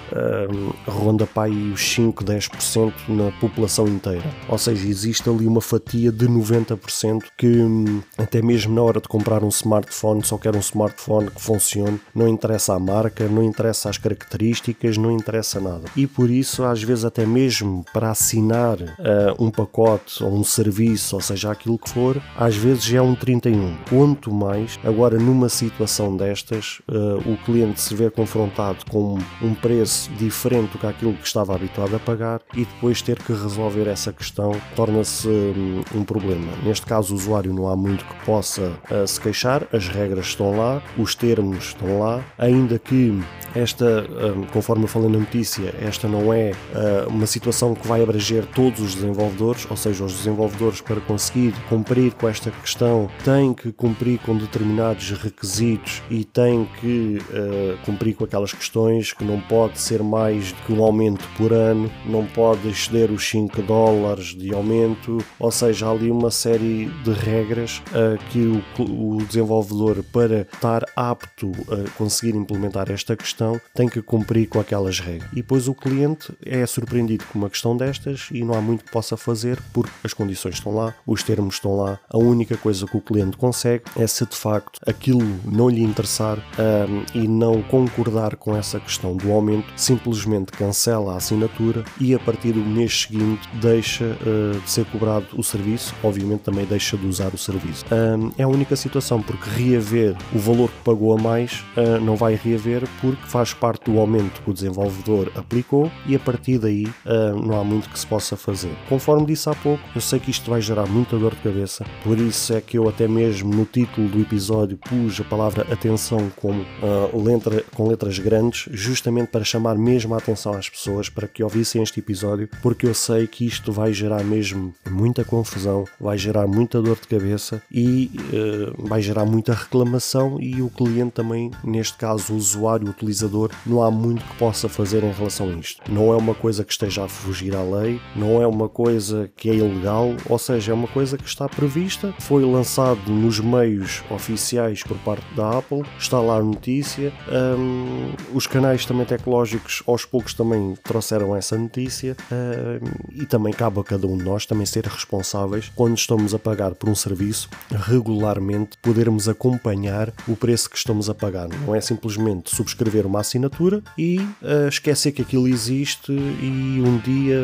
um, 0.50 0.92
ronda 0.92 1.26
para 1.26 1.44
aí 1.44 1.72
os 1.72 1.82
5, 1.82 2.24
10% 2.24 2.62
na 3.08 3.32
população 3.40 3.88
inteira. 3.88 4.30
Ou 4.48 4.58
seja, 4.58 4.88
existe 4.88 5.30
ali 5.30 5.46
uma 5.46 5.62
fatia 5.62 6.12
de 6.12 6.28
90% 6.28 7.24
que 7.38 7.48
hum, 7.48 8.02
até 8.18 8.42
mesmo 8.42 8.74
na 8.74 8.82
hora 8.82 9.02
de 9.02 9.08
comprar 9.08 9.44
um 9.44 9.50
smartphone 9.50 10.24
só 10.24 10.38
quer 10.38 10.56
um 10.56 10.60
smartphone 10.60 11.30
que 11.30 11.42
funcione, 11.42 12.00
não 12.14 12.28
interessa 12.28 12.74
a 12.74 12.80
marca, 12.80 13.28
não 13.28 13.44
interessa 13.44 13.90
as 13.90 13.98
características, 13.98 14.98
não 14.98 15.12
interessa 15.12 15.60
nada. 15.60 15.86
E 15.96 16.08
por 16.08 16.30
isso, 16.30 16.64
às 16.64 16.82
vezes, 16.82 17.06
até 17.06 17.26
mesmo 17.26 17.86
para 17.94 18.12
assinar 18.12 18.78
uh, 18.80 19.44
um 19.44 19.50
pacote 19.50 20.24
ou 20.24 20.34
um 20.34 20.44
serviço, 20.44 21.16
ou 21.16 21.22
seja, 21.22 21.52
aquilo 21.52 21.78
que 21.78 21.90
for, 21.90 22.22
às 22.38 22.56
vezes 22.56 22.94
é 22.94 23.02
um 23.02 23.16
31. 23.16 23.78
Quanto 23.90 24.32
mais, 24.32 24.80
agora 24.84 25.18
numa 25.18 25.50
situação 25.50 26.16
destas, 26.16 26.82
uh, 26.90 27.32
o 27.32 27.38
cliente 27.46 27.82
se 27.82 27.96
vê 27.96 28.10
confrontado 28.10 28.86
com 28.90 29.18
um 29.42 29.54
preço 29.54 30.10
diferente 30.12 30.72
do 30.72 30.78
que 30.78 30.88
aquilo 30.88 31.14
que 31.14 31.28
estava 31.28 31.56
habituado 31.56 31.96
a 31.96 32.00
pagar 32.00 32.42
e 32.56 32.66
depois 32.66 33.02
ter 33.02 33.18
que 33.20 33.32
resolver 33.32 33.88
essa 33.88 34.12
questão 34.12 34.52
torna-se 34.76 35.28
um, 35.28 35.84
um 35.96 36.04
problema. 36.04 36.52
Neste 36.64 36.86
caso, 36.86 37.14
o 37.14 37.18
usuário 37.18 37.54
não 37.54 37.68
há 37.68 37.76
muito 37.76 38.06
que 38.06 38.26
possa 38.26 38.74
uh, 38.92 39.08
se 39.08 39.20
queixar, 39.20 39.68
as 39.72 39.88
regras 39.88 40.28
estão 40.28 40.58
lá, 40.58 40.82
os 40.98 41.16
termos 41.16 41.66
estão 41.66 42.00
lá, 42.00 42.24
ainda 42.38 42.78
que 42.78 43.20
esta, 43.56 44.06
um, 44.36 44.44
conforme 44.48 44.84
eu 44.84 44.88
falei 44.88 45.10
na 45.10 45.20
notícia, 45.20 45.74
esta 45.82 46.08
não 46.08 46.34
é 46.34 46.52
uh, 46.52 47.10
uma 47.10 47.28
situação 47.28 47.74
que 47.74 47.88
vai 47.88 48.02
abranger 48.02 48.46
todos 48.46 48.80
os 48.80 48.96
desenvolvedores, 48.96 49.68
ou 49.70 49.78
seja, 49.78 50.04
os 50.04 50.14
desenvolvedores 50.14 50.82
para 50.82 51.00
conseguir 51.02 51.54
cumprir 51.70 52.14
com 52.14 52.28
esta 52.28 52.52
questão 52.52 53.10
têm 53.24 53.54
que 53.54 53.72
cumprir 53.72 54.20
com 54.20 54.38
determinados 54.38 55.12
requisitos 55.12 56.02
e 56.10 56.24
têm 56.24 56.68
que 56.80 57.20
uh, 57.30 57.78
cumprir 57.86 58.16
com 58.16 58.24
aquelas 58.24 58.54
questões 58.54 59.14
que 59.14 59.24
não 59.24 59.40
pode 59.42 59.80
ser 59.80 60.02
mais 60.04 60.52
que 60.66 60.74
um 60.74 60.84
aumento 60.84 61.28
por 61.38 61.52
ano, 61.54 61.92
não 62.06 62.26
pode 62.26 62.43
exceder 62.66 63.12
os 63.12 63.28
5 63.30 63.62
dólares 63.62 64.36
de 64.36 64.54
aumento, 64.54 65.18
ou 65.40 65.52
seja, 65.52 65.88
há 65.88 65.92
ali 65.92 66.12
uma 66.12 66.32
série 66.32 66.86
de 67.04 67.12
regras 67.12 67.82
uh, 67.90 68.18
que 68.30 68.40
o, 68.80 69.16
o 69.16 69.18
desenvolvedor, 69.26 70.04
para 70.12 70.42
estar 70.42 70.84
apto 70.96 71.52
a 71.70 71.90
conseguir 71.98 72.36
implementar 72.36 72.92
esta 72.92 73.16
questão, 73.16 73.60
tem 73.74 73.88
que 73.88 74.02
cumprir 74.02 74.48
com 74.48 74.60
aquelas 74.60 75.00
regras. 75.00 75.30
E 75.32 75.38
depois 75.38 75.68
o 75.68 75.74
cliente 75.74 76.34
é 76.46 76.66
surpreendido 76.66 77.26
com 77.26 77.40
uma 77.40 77.50
questão 77.50 77.76
destas 77.76 78.30
e 78.32 78.44
não 78.44 78.56
há 78.56 78.62
muito 78.62 78.84
que 78.84 78.92
possa 78.92 79.16
fazer 79.16 79.60
porque 79.72 79.92
as 80.04 80.14
condições 80.14 80.56
estão 80.56 80.74
lá, 80.74 80.94
os 81.06 81.24
termos 81.24 81.56
estão 81.56 81.76
lá. 81.76 82.00
A 82.10 82.18
única 82.18 82.58
coisa 82.58 82.86
que 82.86 82.98
o 82.98 83.02
cliente 83.02 83.38
consegue 83.38 83.84
é 83.98 84.08
se 84.08 84.26
de 84.26 84.36
facto 84.36 84.80
aquilo 84.86 85.24
não 85.46 85.70
lhe 85.70 85.84
interessar 85.84 86.38
um, 86.38 87.20
e 87.20 87.28
não 87.28 87.62
concordar 87.64 88.36
com 88.36 88.56
essa 88.56 88.80
questão 88.80 89.16
do 89.16 89.32
aumento, 89.32 89.68
simplesmente 89.76 90.52
cancela 90.52 91.14
a 91.14 91.18
assinatura 91.18 91.84
e 92.00 92.14
a 92.14 92.20
do 92.38 92.60
mês 92.60 93.02
seguinte 93.02 93.48
deixa 93.54 94.06
uh, 94.06 94.60
de 94.60 94.70
ser 94.70 94.86
cobrado 94.86 95.28
o 95.36 95.44
serviço, 95.44 95.94
obviamente 96.04 96.42
também 96.42 96.66
deixa 96.66 96.98
de 96.98 97.06
usar 97.06 97.34
o 97.34 97.38
serviço. 97.38 97.86
Um, 97.92 98.32
é 98.38 98.44
a 98.44 98.48
única 98.48 98.76
situação, 98.76 99.22
porque 99.22 99.50
reaver 99.50 100.16
o 100.34 100.40
valor 100.40 100.70
que 100.70 100.84
pagou 100.84 101.18
a 101.18 101.22
mais 101.22 101.64
uh, 101.78 102.00
não 102.02 102.16
vai 102.16 102.36
reaver 102.36 102.84
porque 103.02 103.26
faz 103.28 103.54
parte 103.54 103.90
do 103.90 104.00
aumento 104.00 104.42
que 104.42 104.50
o 104.50 104.54
desenvolvedor 104.54 105.32
aplicou 105.36 105.92
e 106.06 106.16
a 106.16 106.20
partir 106.20 106.58
daí 106.58 106.86
uh, 106.86 107.40
não 107.42 107.60
há 107.60 107.64
muito 107.64 107.90
que 107.90 108.00
se 108.00 108.08
possa 108.08 108.36
fazer. 108.36 108.72
Conforme 108.90 109.26
disse 109.26 109.50
há 109.50 109.56
pouco, 109.56 109.84
eu 109.96 110.02
sei 110.02 110.20
que 110.20 110.32
isto 110.32 110.50
vai 110.50 110.62
gerar 110.62 110.86
muita 110.86 111.18
dor 111.18 111.36
de 111.36 111.42
cabeça, 111.42 111.86
por 112.04 112.18
isso 112.18 112.54
é 112.54 112.62
que 112.62 112.78
eu 112.78 112.88
até 112.88 113.08
mesmo 113.08 113.54
no 113.54 113.66
título 113.66 114.08
do 114.08 114.22
episódio 114.22 114.78
pus 114.78 115.20
a 115.20 115.24
palavra 115.24 115.66
atenção 115.72 116.32
como 116.36 116.62
uh, 116.62 117.24
letra, 117.24 117.64
com 117.74 117.88
letras 117.88 118.20
grandes, 118.20 118.68
justamente 118.72 119.28
para 119.28 119.44
chamar 119.44 119.76
mesmo 119.76 120.14
a 120.14 120.18
atenção 120.18 120.54
às 120.54 120.70
pessoas 120.70 121.10
para 121.10 121.28
que 121.28 121.44
ouvissem 121.44 121.82
este 121.82 122.00
episódio, 122.00 122.23
porque 122.62 122.86
eu 122.86 122.94
sei 122.94 123.28
que 123.28 123.46
isto 123.46 123.72
vai 123.72 123.94
gerar 123.94 124.24
mesmo 124.24 124.74
muita 124.90 125.24
confusão, 125.24 125.86
vai 126.00 126.18
gerar 126.18 126.48
muita 126.48 126.82
dor 126.82 126.98
de 127.00 127.08
cabeça 127.08 127.62
e 127.72 128.12
uh, 128.16 128.88
vai 128.88 129.02
gerar 129.02 129.26
muita 129.26 129.54
reclamação 129.54 130.40
e 130.40 130.62
o 130.62 130.70
cliente 130.70 131.14
também, 131.14 131.52
neste 131.64 131.98
caso 131.98 132.34
o 132.34 132.38
usuário, 132.38 132.88
o 132.88 132.90
utilizador, 132.92 133.52
não 133.66 133.84
há 133.84 133.92
muito 133.92 134.24
que 134.24 134.36
possa 134.38 134.70
fazer 134.70 135.04
em 135.04 135.12
relação 135.12 135.50
a 135.50 135.54
isto. 135.54 135.82
Não 135.92 136.14
é 136.14 136.18
uma 136.18 136.34
coisa 136.34 136.64
que 136.64 136.72
esteja 136.72 137.06
a 137.06 137.08
fugir 137.08 137.56
à 137.56 137.62
lei, 137.62 138.00
não 138.16 138.42
é 138.42 138.48
uma 138.48 138.70
coisa 138.70 139.30
que 139.36 139.50
é 139.50 139.56
ilegal, 139.56 140.16
ou 140.30 140.40
seja, 140.40 140.72
é 140.72 140.76
uma 140.76 140.88
coisa 140.88 141.18
que 141.18 141.28
está 141.28 141.48
prevista, 141.48 142.14
foi 142.20 142.44
lançado 142.46 143.12
nos 143.12 143.40
meios 143.40 144.04
oficiais 144.10 144.84
por 144.84 144.98
parte 145.00 145.26
da 145.36 145.58
Apple, 145.58 145.84
está 145.98 146.20
lá 146.20 146.38
a 146.38 146.44
notícia, 146.44 147.12
um, 147.58 148.14
os 148.34 148.48
canais 148.48 148.86
também 148.86 149.06
tecnológicos 149.06 149.84
aos 149.88 150.06
poucos 150.06 150.34
também 150.34 150.76
trouxeram 150.84 151.36
essa 151.36 151.58
notícia 151.58 152.13
um, 152.32 153.22
e 153.22 153.26
também 153.26 153.54
cabe 153.54 153.80
a 153.80 153.84
cada 153.84 154.08
um 154.08 154.18
de 154.18 154.24
nós 154.24 154.46
também 154.46 154.66
ser 154.66 154.86
responsáveis 154.86 155.72
quando 155.76 155.98
estamos 155.98 156.34
a 156.34 156.40
pagar 156.40 156.76
por 156.76 156.90
um 156.90 156.96
serviço 156.96 157.50
regularmente 157.70 158.78
podermos 158.82 159.28
acompanhar 159.28 160.14
o 160.28 160.36
preço 160.36 160.70
que 160.70 160.78
estamos 160.78 161.10
a 161.10 161.16
pagar. 161.16 161.48
Não 161.66 161.76
é 161.76 161.82
simplesmente 161.82 162.56
subscrever 162.56 163.06
uma 163.06 163.20
assinatura 163.20 163.82
e 163.98 164.20
uh, 164.20 164.68
esquecer 164.68 165.12
que 165.12 165.22
aquilo 165.22 165.48
existe 165.48 166.12
e 166.12 166.82
um 166.86 166.98
dia, 166.98 167.40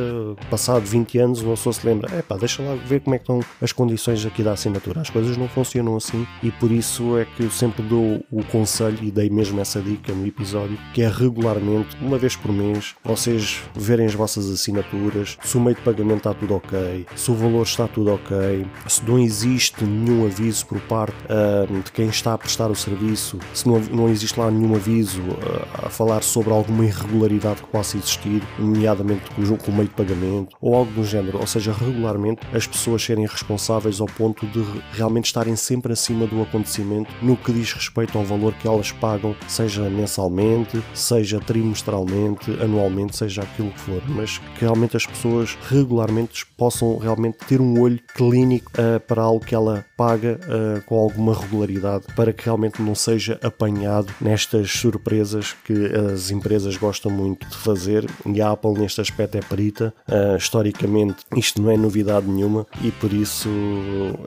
passado 0.50 0.84
20 0.84 1.18
anos, 1.18 1.42
uma 1.42 1.56
pessoa 1.56 1.74
se 1.74 1.86
lembra, 1.86 2.14
é 2.16 2.22
pá, 2.22 2.38
deixa 2.38 2.62
lá 2.62 2.76
ver 2.76 3.02
como 3.02 3.16
é 3.16 3.20
que 3.20 3.24
estão 3.24 3.40
as 3.62 3.72
condições 3.72 4.26
aqui 4.26 4.44
da 4.44 4.54
assinatura. 4.54 5.02
As 5.02 5.10
coisas 5.10 5.38
não 5.38 5.48
funcionam 5.48 5.96
assim 5.96 6.28
e 6.42 6.52
por 6.52 6.72
isso 6.72 7.18
é 7.18 7.26
que 7.26 7.44
eu 7.44 7.52
sempre 7.52 7.84
dou 7.84 8.24
o 8.32 8.44
conselho 8.46 9.00
e 9.02 9.12
dei 9.12 9.30
mesmo 9.30 9.60
essa 9.60 9.82
dica 9.82 10.14
no 10.14 10.26
episódio, 10.26 10.78
que 10.94 11.02
é 11.02 11.10
regularmente, 11.10 11.96
uma 12.02 12.18
vez 12.18 12.36
por 12.36 12.52
mês, 12.52 12.96
vocês 13.04 13.62
verem 13.76 14.06
as 14.06 14.14
vossas 14.14 14.49
assinaturas, 14.50 15.38
se 15.42 15.58
o 15.58 15.62
meio 15.62 15.76
de 15.76 15.82
pagamento 15.82 16.18
está 16.18 16.34
tudo 16.34 16.56
ok, 16.56 17.06
se 17.16 17.32
o 17.32 17.36
valor 17.36 17.64
está 17.64 17.88
tudo 17.88 18.14
ok, 18.14 18.66
se 18.88 19.04
não 19.06 19.20
existe 19.20 19.84
nenhum 19.84 20.26
aviso 20.26 20.66
por 20.66 20.80
parte 20.82 21.16
uh, 21.26 21.82
de 21.82 21.92
quem 21.92 22.08
está 22.08 22.34
a 22.34 22.38
prestar 22.38 22.70
o 22.70 22.76
serviço, 22.76 23.40
se 23.54 23.68
não, 23.68 23.80
não 23.80 24.10
existe 24.10 24.40
lá 24.40 24.50
nenhum 24.50 24.76
aviso 24.76 25.22
uh, 25.22 25.86
a 25.86 25.90
falar 25.90 26.24
sobre 26.24 26.52
alguma 26.52 26.86
irregularidade 26.86 27.62
que 27.62 27.68
possa 27.68 27.98
existir, 27.98 28.42
nomeadamente 28.58 29.30
com, 29.32 29.42
o 29.42 29.76
meio 29.76 29.88
de 29.88 29.96
pagamento 29.96 30.56
ou 30.62 30.76
algo 30.76 30.92
do 30.92 31.04
género, 31.04 31.40
ou 31.40 31.48
seja, 31.48 31.72
regularmente 31.74 32.42
as 32.54 32.66
pessoas 32.68 33.04
serem 33.04 33.26
responsáveis 33.26 34.00
ao 34.02 34.08
ponto 34.08 34.46
de 34.48 34.64
realmente 34.94 35.26
estarem 35.26 35.56
sempre 35.56 35.94
acima 35.94 36.26
do 36.26 36.42
acontecimento 36.42 37.12
no 37.22 37.36
que 37.36 37.52
diz 37.52 37.74
respeito 37.74 38.18
ao 38.18 38.24
valor 38.24 38.54
que 38.54 38.68
elas 38.68 38.92
pagam, 38.92 39.36
seja 39.48 39.90
mensalmente, 39.90 40.82
seja 40.94 41.40
trimestralmente, 41.40 42.52
anualmente, 42.62 43.16
seja 43.16 43.42
aquilo 43.42 43.72
que 43.72 43.80
for, 43.80 44.02
mas 44.08 44.39
que 44.56 44.62
realmente 44.62 44.98
as 44.98 45.06
pessoas 45.06 45.58
regularmente 45.70 46.46
possam 46.58 46.98
realmente 46.98 47.38
ter 47.48 47.62
um 47.62 47.80
olho 47.80 48.00
clínico 48.14 48.72
uh, 48.74 49.00
para 49.00 49.22
algo 49.22 49.44
que 49.44 49.56
ela 49.56 49.86
paga 49.96 50.40
uh, 50.44 50.82
com 50.86 51.00
alguma 51.00 51.34
regularidade 51.34 52.06
para 52.16 52.34
que 52.34 52.46
realmente 52.46 52.82
não 52.82 52.94
seja 52.94 53.40
apanhado 53.42 54.14
nestas 54.20 54.72
surpresas 54.72 55.56
que 55.64 55.74
as 56.14 56.32
empresas 56.32 56.76
gostam 56.76 57.12
muito 57.12 57.48
de 57.48 57.56
fazer 57.56 58.06
e 58.26 58.42
a 58.42 58.52
Apple 58.52 58.74
neste 58.74 59.02
aspecto 59.02 59.38
é 59.38 59.42
perita. 59.42 59.94
Uh, 60.08 60.38
historicamente 60.38 61.20
isto 61.36 61.62
não 61.62 61.72
é 61.72 61.78
novidade 61.78 62.28
nenhuma 62.28 62.66
e 62.82 62.92
por 62.92 63.14
isso 63.14 63.50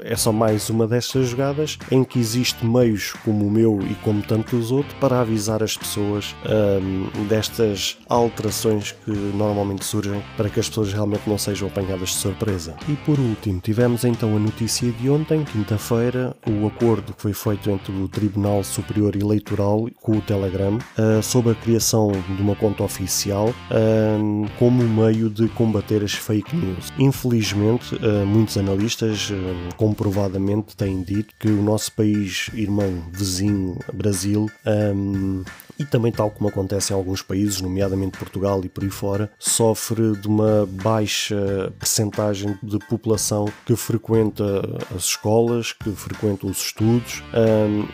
é 0.04 0.16
só 0.16 0.32
mais 0.32 0.70
uma 0.70 0.86
destas 0.86 1.28
jogadas 1.28 1.78
em 1.90 2.02
que 2.04 2.18
existe 2.18 2.64
meios 2.64 3.12
como 3.24 3.46
o 3.46 3.50
meu 3.50 3.80
e 3.82 3.94
como 3.96 4.22
tantos 4.22 4.70
outros 4.70 4.94
para 4.98 5.20
avisar 5.20 5.62
as 5.62 5.76
pessoas 5.76 6.34
destas 7.28 7.98
alterações 8.08 8.92
que 9.04 9.10
normalmente 9.10 9.84
surgem 9.84 10.01
para 10.36 10.48
que 10.48 10.60
as 10.60 10.68
pessoas 10.68 10.92
realmente 10.92 11.28
não 11.28 11.38
sejam 11.38 11.68
apanhadas 11.68 12.10
de 12.10 12.16
surpresa. 12.16 12.74
E 12.88 12.94
por 12.96 13.18
último, 13.18 13.60
tivemos 13.60 14.04
então 14.04 14.36
a 14.36 14.38
notícia 14.38 14.90
de 14.92 15.10
ontem, 15.10 15.44
quinta-feira, 15.44 16.36
o 16.46 16.66
acordo 16.66 17.12
que 17.12 17.22
foi 17.22 17.32
feito 17.32 17.70
entre 17.70 17.92
o 17.92 18.08
Tribunal 18.08 18.62
Superior 18.64 19.16
Eleitoral 19.16 19.88
com 20.00 20.18
o 20.18 20.20
Telegram 20.20 20.76
uh, 20.76 21.22
sobre 21.22 21.52
a 21.52 21.54
criação 21.54 22.10
de 22.10 22.42
uma 22.42 22.54
conta 22.56 22.82
oficial 22.82 23.48
uh, 23.48 24.50
como 24.58 24.82
meio 24.82 25.28
de 25.28 25.48
combater 25.48 26.02
as 26.02 26.12
fake 26.12 26.54
news. 26.54 26.92
Infelizmente, 26.98 27.94
uh, 27.96 28.26
muitos 28.26 28.56
analistas 28.56 29.30
comprovadamente 29.76 30.76
têm 30.76 31.02
dito 31.02 31.34
que 31.38 31.48
o 31.48 31.62
nosso 31.62 31.92
país 31.92 32.50
irmão 32.54 33.02
vizinho, 33.12 33.78
Brasil, 33.92 34.50
e 35.78 35.84
também, 35.84 36.12
tal 36.12 36.30
como 36.30 36.48
acontece 36.48 36.92
em 36.92 36.96
alguns 36.96 37.22
países, 37.22 37.60
nomeadamente 37.60 38.18
Portugal 38.18 38.60
e 38.64 38.68
por 38.68 38.84
aí 38.84 38.90
fora, 38.90 39.30
sofre 39.38 40.16
de 40.16 40.28
uma 40.28 40.66
baixa 40.82 41.72
percentagem 41.78 42.56
de 42.62 42.78
população 42.86 43.46
que 43.66 43.74
frequenta 43.76 44.44
as 44.94 45.04
escolas, 45.04 45.72
que 45.72 45.90
frequenta 45.90 46.46
os 46.46 46.58
estudos, 46.58 47.22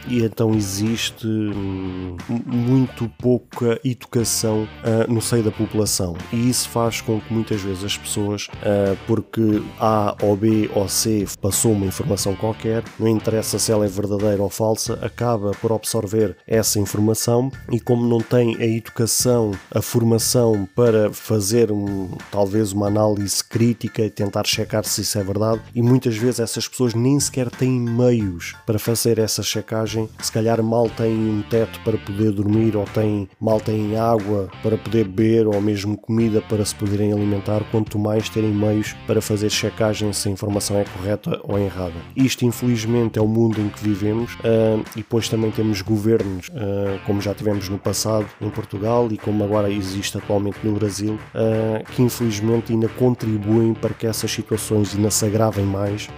e 0.06 0.22
então 0.22 0.54
existe 0.54 1.26
um, 1.26 2.16
muito 2.46 3.08
pouca 3.18 3.80
educação 3.84 4.68
uh, 4.84 5.12
no 5.12 5.20
seio 5.20 5.42
da 5.42 5.50
população. 5.50 6.16
E 6.32 6.48
isso 6.48 6.68
faz 6.68 7.00
com 7.00 7.20
que 7.20 7.32
muitas 7.32 7.60
vezes 7.60 7.84
as 7.84 7.96
pessoas, 7.96 8.46
uh, 8.46 8.96
porque 9.06 9.62
A 9.78 10.16
ou 10.22 10.36
B 10.36 10.70
ou 10.74 10.88
C 10.88 11.26
passou 11.40 11.72
uma 11.72 11.86
informação 11.86 12.34
qualquer, 12.34 12.82
não 12.98 13.08
interessa 13.08 13.58
se 13.58 13.72
ela 13.72 13.84
é 13.84 13.88
verdadeira 13.88 14.42
ou 14.42 14.50
falsa, 14.50 14.98
acaba 15.02 15.52
por 15.52 15.72
absorver 15.72 16.36
essa 16.46 16.78
informação 16.78 17.50
e 17.70 17.80
como 17.80 18.06
não 18.06 18.20
tem 18.20 18.56
a 18.56 18.66
educação, 18.66 19.52
a 19.70 19.82
formação 19.82 20.68
para 20.74 21.12
fazer 21.12 21.70
um, 21.70 22.08
talvez 22.30 22.72
uma 22.72 22.86
análise 22.86 23.42
crítica 23.42 24.02
e 24.02 24.10
tentar 24.10 24.46
checar 24.46 24.84
se 24.84 25.02
isso 25.02 25.18
é 25.18 25.22
verdade, 25.22 25.60
e 25.74 25.82
muitas 25.82 26.16
vezes 26.16 26.40
essas 26.40 26.66
pessoas 26.66 26.94
nem 26.94 27.18
sequer 27.18 27.50
têm 27.50 27.80
meios 27.80 28.54
para 28.66 28.78
fazer 28.78 29.18
essa 29.18 29.42
checagem, 29.42 30.08
se 30.20 30.32
calhar 30.32 30.62
mal 30.62 30.88
têm 30.88 31.14
um 31.14 31.42
teto 31.42 31.80
para 31.80 31.98
poder 31.98 32.32
dormir, 32.32 32.76
ou 32.76 32.84
têm, 32.84 33.28
mal 33.40 33.60
têm 33.60 33.96
água 33.96 34.48
para 34.62 34.76
poder 34.76 35.06
beber, 35.08 35.46
ou 35.46 35.60
mesmo 35.60 35.96
comida 35.96 36.40
para 36.40 36.64
se 36.64 36.74
poderem 36.74 37.12
alimentar, 37.12 37.62
quanto 37.70 37.98
mais 37.98 38.28
terem 38.28 38.52
meios 38.52 38.94
para 39.06 39.20
fazer 39.20 39.50
checagem 39.50 40.12
se 40.12 40.28
a 40.28 40.32
informação 40.32 40.76
é 40.78 40.84
correta 40.84 41.40
ou 41.44 41.58
errada. 41.58 41.94
Isto, 42.16 42.44
infelizmente, 42.44 43.18
é 43.18 43.22
o 43.22 43.28
mundo 43.28 43.60
em 43.60 43.68
que 43.68 43.82
vivemos, 43.82 44.34
uh, 44.34 44.84
e 44.94 44.98
depois 44.98 45.28
também 45.28 45.50
temos 45.50 45.82
governos, 45.82 46.48
uh, 46.48 46.98
como 47.06 47.20
já 47.20 47.34
tivemos 47.34 47.57
no 47.66 47.78
passado 47.78 48.26
em 48.40 48.50
Portugal 48.50 49.08
e 49.10 49.16
como 49.16 49.42
agora 49.42 49.70
existe 49.70 50.18
atualmente 50.18 50.58
no 50.62 50.72
Brasil, 50.72 51.14
uh, 51.14 51.84
que 51.92 52.02
infelizmente 52.02 52.72
ainda 52.72 52.88
contribuem 52.88 53.72
para 53.72 53.94
que 53.94 54.06
essas 54.06 54.30
situações 54.30 54.94
ainda 54.94 55.10
se 55.10 55.24
agravem 55.24 55.64
mais. 55.64 56.08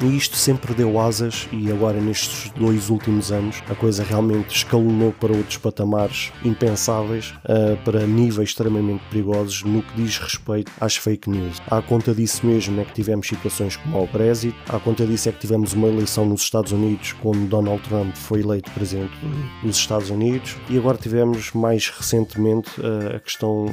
E 0.00 0.16
isto 0.16 0.36
sempre 0.36 0.72
deu 0.74 1.00
asas 1.00 1.48
e 1.50 1.70
agora 1.72 2.00
nestes 2.00 2.50
dois 2.50 2.90
últimos 2.90 3.32
anos 3.32 3.62
a 3.68 3.74
coisa 3.74 4.04
realmente 4.04 4.54
escalonou 4.54 5.12
para 5.12 5.32
outros 5.32 5.56
patamares 5.56 6.32
impensáveis, 6.44 7.34
uh, 7.44 7.76
para 7.84 8.06
níveis 8.06 8.50
extremamente 8.50 9.02
perigosos 9.10 9.62
no 9.64 9.82
que 9.82 10.02
diz 10.02 10.18
respeito 10.18 10.70
às 10.80 10.96
fake 10.96 11.28
news. 11.28 11.60
À 11.68 11.80
conta 11.80 12.14
disso 12.14 12.46
mesmo 12.46 12.80
é 12.80 12.84
que 12.84 12.92
tivemos 12.92 13.26
situações 13.26 13.76
como 13.76 14.02
o 14.02 14.06
Brexit, 14.06 14.54
à 14.68 14.78
conta 14.78 15.06
disso 15.06 15.28
é 15.28 15.32
que 15.32 15.40
tivemos 15.40 15.72
uma 15.72 15.88
eleição 15.88 16.26
nos 16.26 16.42
Estados 16.42 16.72
Unidos 16.72 17.14
quando 17.20 17.48
Donald 17.48 17.82
Trump 17.88 18.14
foi 18.14 18.40
eleito 18.40 18.70
presidente 18.72 19.12
dos 19.62 19.76
Estados 19.76 20.10
Unidos 20.10 20.56
e 20.68 20.78
agora 20.78 20.96
tivemos 20.96 21.52
mais 21.52 21.88
recentemente 21.88 22.80
uh, 22.80 23.16
a 23.16 23.20
questão 23.20 23.66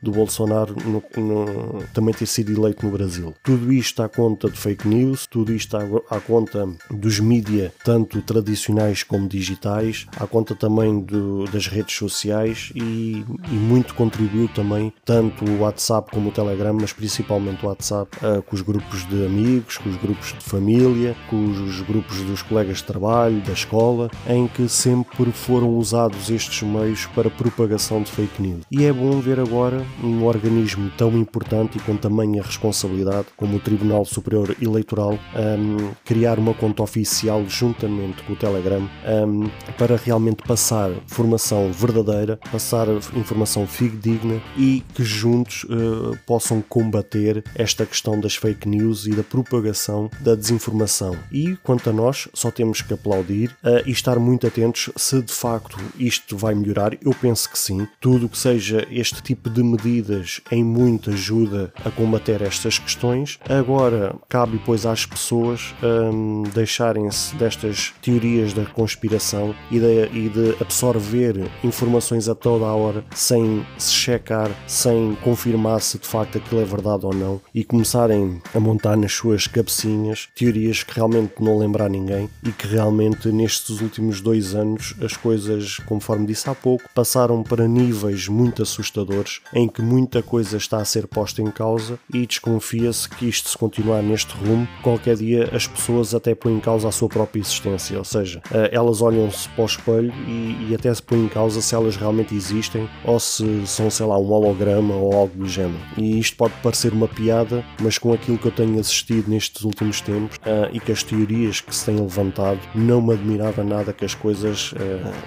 do, 0.00 0.10
Bolsonaro 0.10 0.74
no, 0.84 1.02
no, 1.22 1.84
também 1.94 2.14
ter 2.14 2.26
sido 2.26 2.52
eleito 2.52 2.84
no 2.84 2.92
Brasil. 2.92 3.34
Tudo 3.42 3.72
isto 3.72 4.02
à 4.02 4.08
conta 4.08 4.48
de 4.48 4.58
fake 4.58 4.88
news, 4.88 5.26
tudo 5.26 5.52
isto 5.52 5.76
à, 5.76 5.82
à 6.10 6.20
conta 6.20 6.68
dos 6.90 7.20
mídia, 7.20 7.72
tanto 7.84 8.20
tradicionais 8.22 9.02
como 9.02 9.28
digitais, 9.28 10.06
à 10.16 10.26
conta 10.26 10.54
também 10.54 11.00
do, 11.00 11.44
das 11.44 11.66
redes 11.66 11.94
sociais 11.94 12.72
e, 12.74 13.24
e, 13.50 13.54
muito 13.54 13.94
contribuiu 13.94 14.48
também 14.48 14.92
tanto 15.04 15.44
o 15.44 15.60
WhatsApp 15.60 16.10
como 16.10 16.30
o 16.30 16.32
Telegram, 16.32 16.72
mas 16.72 16.92
principalmente 16.92 17.64
o 17.64 17.68
WhatsApp, 17.68 18.16
uh, 18.18 18.42
com 18.42 18.56
os 18.56 18.62
grupos 18.62 19.06
de 19.08 19.24
amigos, 19.24 19.78
com 19.78 19.88
os 19.88 19.96
grupos 19.96 20.32
de 20.32 20.44
família, 20.44 21.14
com 21.28 21.36
os 21.44 21.80
grupos 21.82 22.22
dos 22.22 22.42
colegas 22.42 22.78
de 22.78 22.84
trabalho, 22.84 23.40
da 23.42 23.52
escola, 23.52 24.10
em 24.28 24.48
que 24.48 24.68
sempre 24.68 25.30
foram 25.32 25.68
usados 25.76 25.97
usados 25.98 26.30
estes 26.30 26.62
meios 26.62 27.06
para 27.06 27.28
propagação 27.28 28.02
de 28.02 28.10
fake 28.12 28.40
news. 28.40 28.62
E 28.70 28.84
é 28.84 28.92
bom 28.92 29.18
ver 29.20 29.40
agora 29.40 29.84
um 30.02 30.24
organismo 30.24 30.90
tão 30.96 31.10
importante 31.18 31.76
e 31.76 31.80
com 31.80 31.96
tamanha 31.96 32.40
responsabilidade 32.40 33.26
como 33.36 33.56
o 33.56 33.60
Tribunal 33.60 34.04
Superior 34.04 34.54
Eleitoral 34.62 35.14
um, 35.14 35.90
criar 36.04 36.38
uma 36.38 36.54
conta 36.54 36.84
oficial 36.84 37.44
juntamente 37.48 38.22
com 38.22 38.34
o 38.34 38.36
Telegram 38.36 38.88
um, 39.26 39.48
para 39.76 39.96
realmente 39.96 40.44
passar 40.44 40.90
informação 40.90 41.72
verdadeira, 41.72 42.38
passar 42.52 42.86
informação 43.16 43.66
fidedigna 43.66 44.40
e 44.56 44.84
que 44.94 45.02
juntos 45.02 45.64
uh, 45.64 46.16
possam 46.26 46.62
combater 46.62 47.42
esta 47.56 47.84
questão 47.84 48.20
das 48.20 48.36
fake 48.36 48.68
news 48.68 49.06
e 49.06 49.10
da 49.10 49.24
propagação 49.24 50.08
da 50.20 50.36
desinformação. 50.36 51.16
E 51.32 51.56
quanto 51.64 51.90
a 51.90 51.92
nós, 51.92 52.28
só 52.34 52.52
temos 52.52 52.82
que 52.82 52.94
aplaudir 52.94 53.50
uh, 53.64 53.82
e 53.84 53.90
estar 53.90 54.18
muito 54.20 54.46
atentos 54.46 54.90
se 54.96 55.20
de 55.20 55.32
facto 55.32 55.76
isto 55.98 56.36
vai 56.36 56.54
melhorar. 56.54 56.96
Eu 57.02 57.12
penso 57.12 57.50
que 57.50 57.58
sim. 57.58 57.86
Tudo 58.00 58.28
que 58.28 58.38
seja 58.38 58.86
este 58.90 59.22
tipo 59.22 59.48
de 59.50 59.62
medidas 59.62 60.40
em 60.50 60.64
muito 60.64 61.10
ajuda 61.10 61.72
a 61.84 61.90
combater 61.90 62.42
estas 62.42 62.78
questões. 62.78 63.38
Agora 63.48 64.14
cabe 64.28 64.60
pois 64.64 64.86
às 64.86 65.06
pessoas 65.06 65.74
um, 65.82 66.42
deixarem-se 66.54 67.34
destas 67.36 67.92
teorias 68.02 68.52
da 68.52 68.64
conspiração 68.64 69.54
e 69.70 69.78
de, 69.78 70.08
e 70.12 70.28
de 70.28 70.56
absorver 70.60 71.48
informações 71.64 72.28
a 72.28 72.34
toda 72.34 72.64
a 72.64 72.74
hora 72.74 73.04
sem 73.14 73.64
se 73.76 73.92
checar, 73.92 74.50
sem 74.66 75.16
confirmar 75.22 75.80
se 75.80 75.98
de 75.98 76.06
facto 76.06 76.38
aquilo 76.38 76.60
é 76.60 76.64
verdade 76.64 77.06
ou 77.06 77.14
não 77.14 77.40
e 77.54 77.64
começarem 77.64 78.40
a 78.54 78.60
montar 78.60 78.96
nas 78.96 79.12
suas 79.12 79.46
cabecinhas 79.46 80.28
teorias 80.34 80.82
que 80.82 80.94
realmente 80.94 81.34
não 81.40 81.58
lembrar 81.58 81.88
ninguém 81.88 82.28
e 82.44 82.50
que 82.50 82.66
realmente 82.66 83.28
nestes 83.32 83.80
últimos 83.80 84.20
dois 84.20 84.54
anos 84.54 84.94
as 85.02 85.16
coisas, 85.16 85.77
conforme 85.82 86.26
disse 86.26 86.48
há 86.48 86.54
pouco, 86.54 86.88
passaram 86.94 87.42
para 87.42 87.66
níveis 87.66 88.28
muito 88.28 88.62
assustadores 88.62 89.40
em 89.54 89.68
que 89.68 89.82
muita 89.82 90.22
coisa 90.22 90.56
está 90.56 90.78
a 90.78 90.84
ser 90.84 91.06
posta 91.06 91.42
em 91.42 91.50
causa 91.50 91.98
e 92.12 92.26
desconfia-se 92.26 93.08
que 93.08 93.28
isto 93.28 93.48
se 93.48 93.58
continuar 93.58 94.02
neste 94.02 94.34
rumo, 94.34 94.68
qualquer 94.82 95.16
dia 95.16 95.48
as 95.52 95.66
pessoas 95.66 96.14
até 96.14 96.34
põem 96.34 96.56
em 96.56 96.60
causa 96.60 96.88
a 96.88 96.92
sua 96.92 97.08
própria 97.08 97.40
existência, 97.40 97.98
ou 97.98 98.04
seja, 98.04 98.40
eh, 98.52 98.70
elas 98.72 99.02
olham-se 99.02 99.48
para 99.50 99.62
o 99.62 99.66
espelho 99.66 100.12
e, 100.26 100.68
e 100.68 100.74
até 100.74 100.92
se 100.92 101.02
põem 101.02 101.24
em 101.24 101.28
causa 101.28 101.60
se 101.60 101.74
elas 101.74 101.96
realmente 101.96 102.34
existem 102.34 102.88
ou 103.04 103.18
se 103.18 103.66
são, 103.66 103.90
sei 103.90 104.06
lá, 104.06 104.18
um 104.18 104.30
holograma 104.30 104.94
ou 104.94 105.14
algo 105.14 105.36
do 105.36 105.48
género. 105.48 105.80
E 105.96 106.18
isto 106.18 106.36
pode 106.36 106.54
parecer 106.62 106.92
uma 106.92 107.08
piada, 107.08 107.64
mas 107.80 107.98
com 107.98 108.12
aquilo 108.12 108.38
que 108.38 108.46
eu 108.46 108.52
tenho 108.52 108.78
assistido 108.78 109.28
nestes 109.28 109.62
últimos 109.64 110.00
tempos 110.00 110.36
uh, 110.38 110.68
e 110.72 110.80
que 110.80 110.92
as 110.92 111.02
teorias 111.02 111.60
que 111.60 111.74
se 111.74 111.86
têm 111.86 112.00
levantado, 112.00 112.60
não 112.74 113.00
me 113.00 113.14
admirava 113.14 113.62
nada 113.64 113.92
que 113.92 114.04
as 114.04 114.14
coisas 114.14 114.72
uh, 114.72 114.76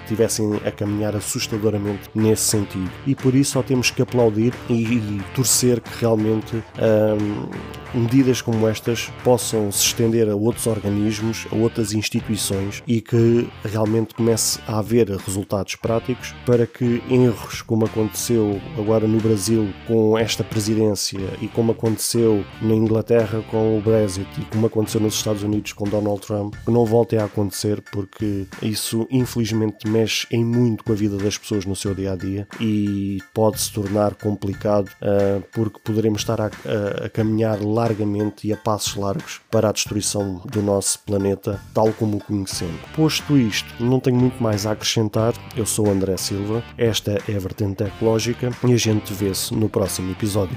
tivessem 0.06 0.41
a 0.66 0.70
caminhar 0.70 1.16
assustadoramente 1.16 2.10
nesse 2.14 2.42
sentido. 2.42 2.90
E 3.06 3.14
por 3.14 3.34
isso 3.34 3.52
só 3.52 3.62
temos 3.62 3.90
que 3.90 4.02
aplaudir 4.02 4.52
e, 4.68 4.82
e 4.82 5.22
torcer 5.34 5.80
que 5.80 6.00
realmente 6.00 6.56
um, 6.56 7.50
medidas 7.94 8.40
como 8.40 8.68
estas 8.68 9.10
possam 9.24 9.70
se 9.70 9.86
estender 9.86 10.28
a 10.28 10.34
outros 10.34 10.66
organismos, 10.66 11.46
a 11.50 11.56
outras 11.56 11.92
instituições 11.92 12.82
e 12.86 13.00
que 13.00 13.48
realmente 13.64 14.14
comece 14.14 14.60
a 14.66 14.78
haver 14.78 15.08
resultados 15.10 15.76
práticos 15.76 16.34
para 16.46 16.66
que 16.66 17.02
erros 17.10 17.62
como 17.62 17.84
aconteceu 17.84 18.60
agora 18.78 19.06
no 19.06 19.20
Brasil 19.20 19.72
com 19.86 20.18
esta 20.18 20.42
presidência 20.42 21.20
e 21.40 21.48
como 21.48 21.72
aconteceu 21.72 22.44
na 22.60 22.74
Inglaterra 22.74 23.42
com 23.50 23.78
o 23.78 23.80
Brexit 23.80 24.28
e 24.38 24.44
como 24.46 24.66
aconteceu 24.66 25.00
nos 25.00 25.14
Estados 25.14 25.42
Unidos 25.42 25.72
com 25.72 25.84
Donald 25.84 26.20
Trump, 26.20 26.54
não 26.66 26.84
voltem 26.84 27.18
a 27.18 27.24
acontecer 27.24 27.82
porque 27.92 28.46
isso 28.62 29.06
infelizmente 29.10 29.88
mexe 29.88 30.26
em 30.30 30.44
muito 30.44 30.84
com 30.84 30.92
a 30.92 30.96
vida 30.96 31.16
das 31.16 31.36
pessoas 31.38 31.64
no 31.64 31.76
seu 31.76 31.94
dia 31.94 32.12
a 32.12 32.16
dia 32.16 32.46
e 32.60 33.18
pode 33.34 33.60
se 33.60 33.72
tornar 33.72 34.14
complicado 34.14 34.88
uh, 35.00 35.42
porque 35.52 35.78
poderemos 35.82 36.20
estar 36.20 36.40
a, 36.40 36.46
a, 36.46 37.06
a 37.06 37.08
caminhar 37.08 37.60
largamente 37.82 38.46
e 38.46 38.52
a 38.52 38.56
passos 38.56 38.94
largos 38.94 39.40
para 39.50 39.68
a 39.68 39.72
destruição 39.72 40.40
do 40.44 40.62
nosso 40.62 41.00
planeta 41.00 41.60
tal 41.74 41.92
como 41.92 42.16
o 42.16 42.24
conhecemos. 42.24 42.80
Posto 42.94 43.36
isto, 43.36 43.82
não 43.82 43.98
tenho 43.98 44.16
muito 44.16 44.40
mais 44.42 44.66
a 44.66 44.72
acrescentar. 44.72 45.34
Eu 45.56 45.66
sou 45.66 45.90
André 45.90 46.16
Silva, 46.16 46.62
esta 46.78 47.18
é 47.28 47.36
a 47.36 47.40
Vertente 47.40 47.82
Ecológica 47.82 48.50
e 48.64 48.72
a 48.72 48.76
gente 48.76 49.12
vê-se 49.12 49.54
no 49.54 49.68
próximo 49.68 50.12
episódio. 50.12 50.56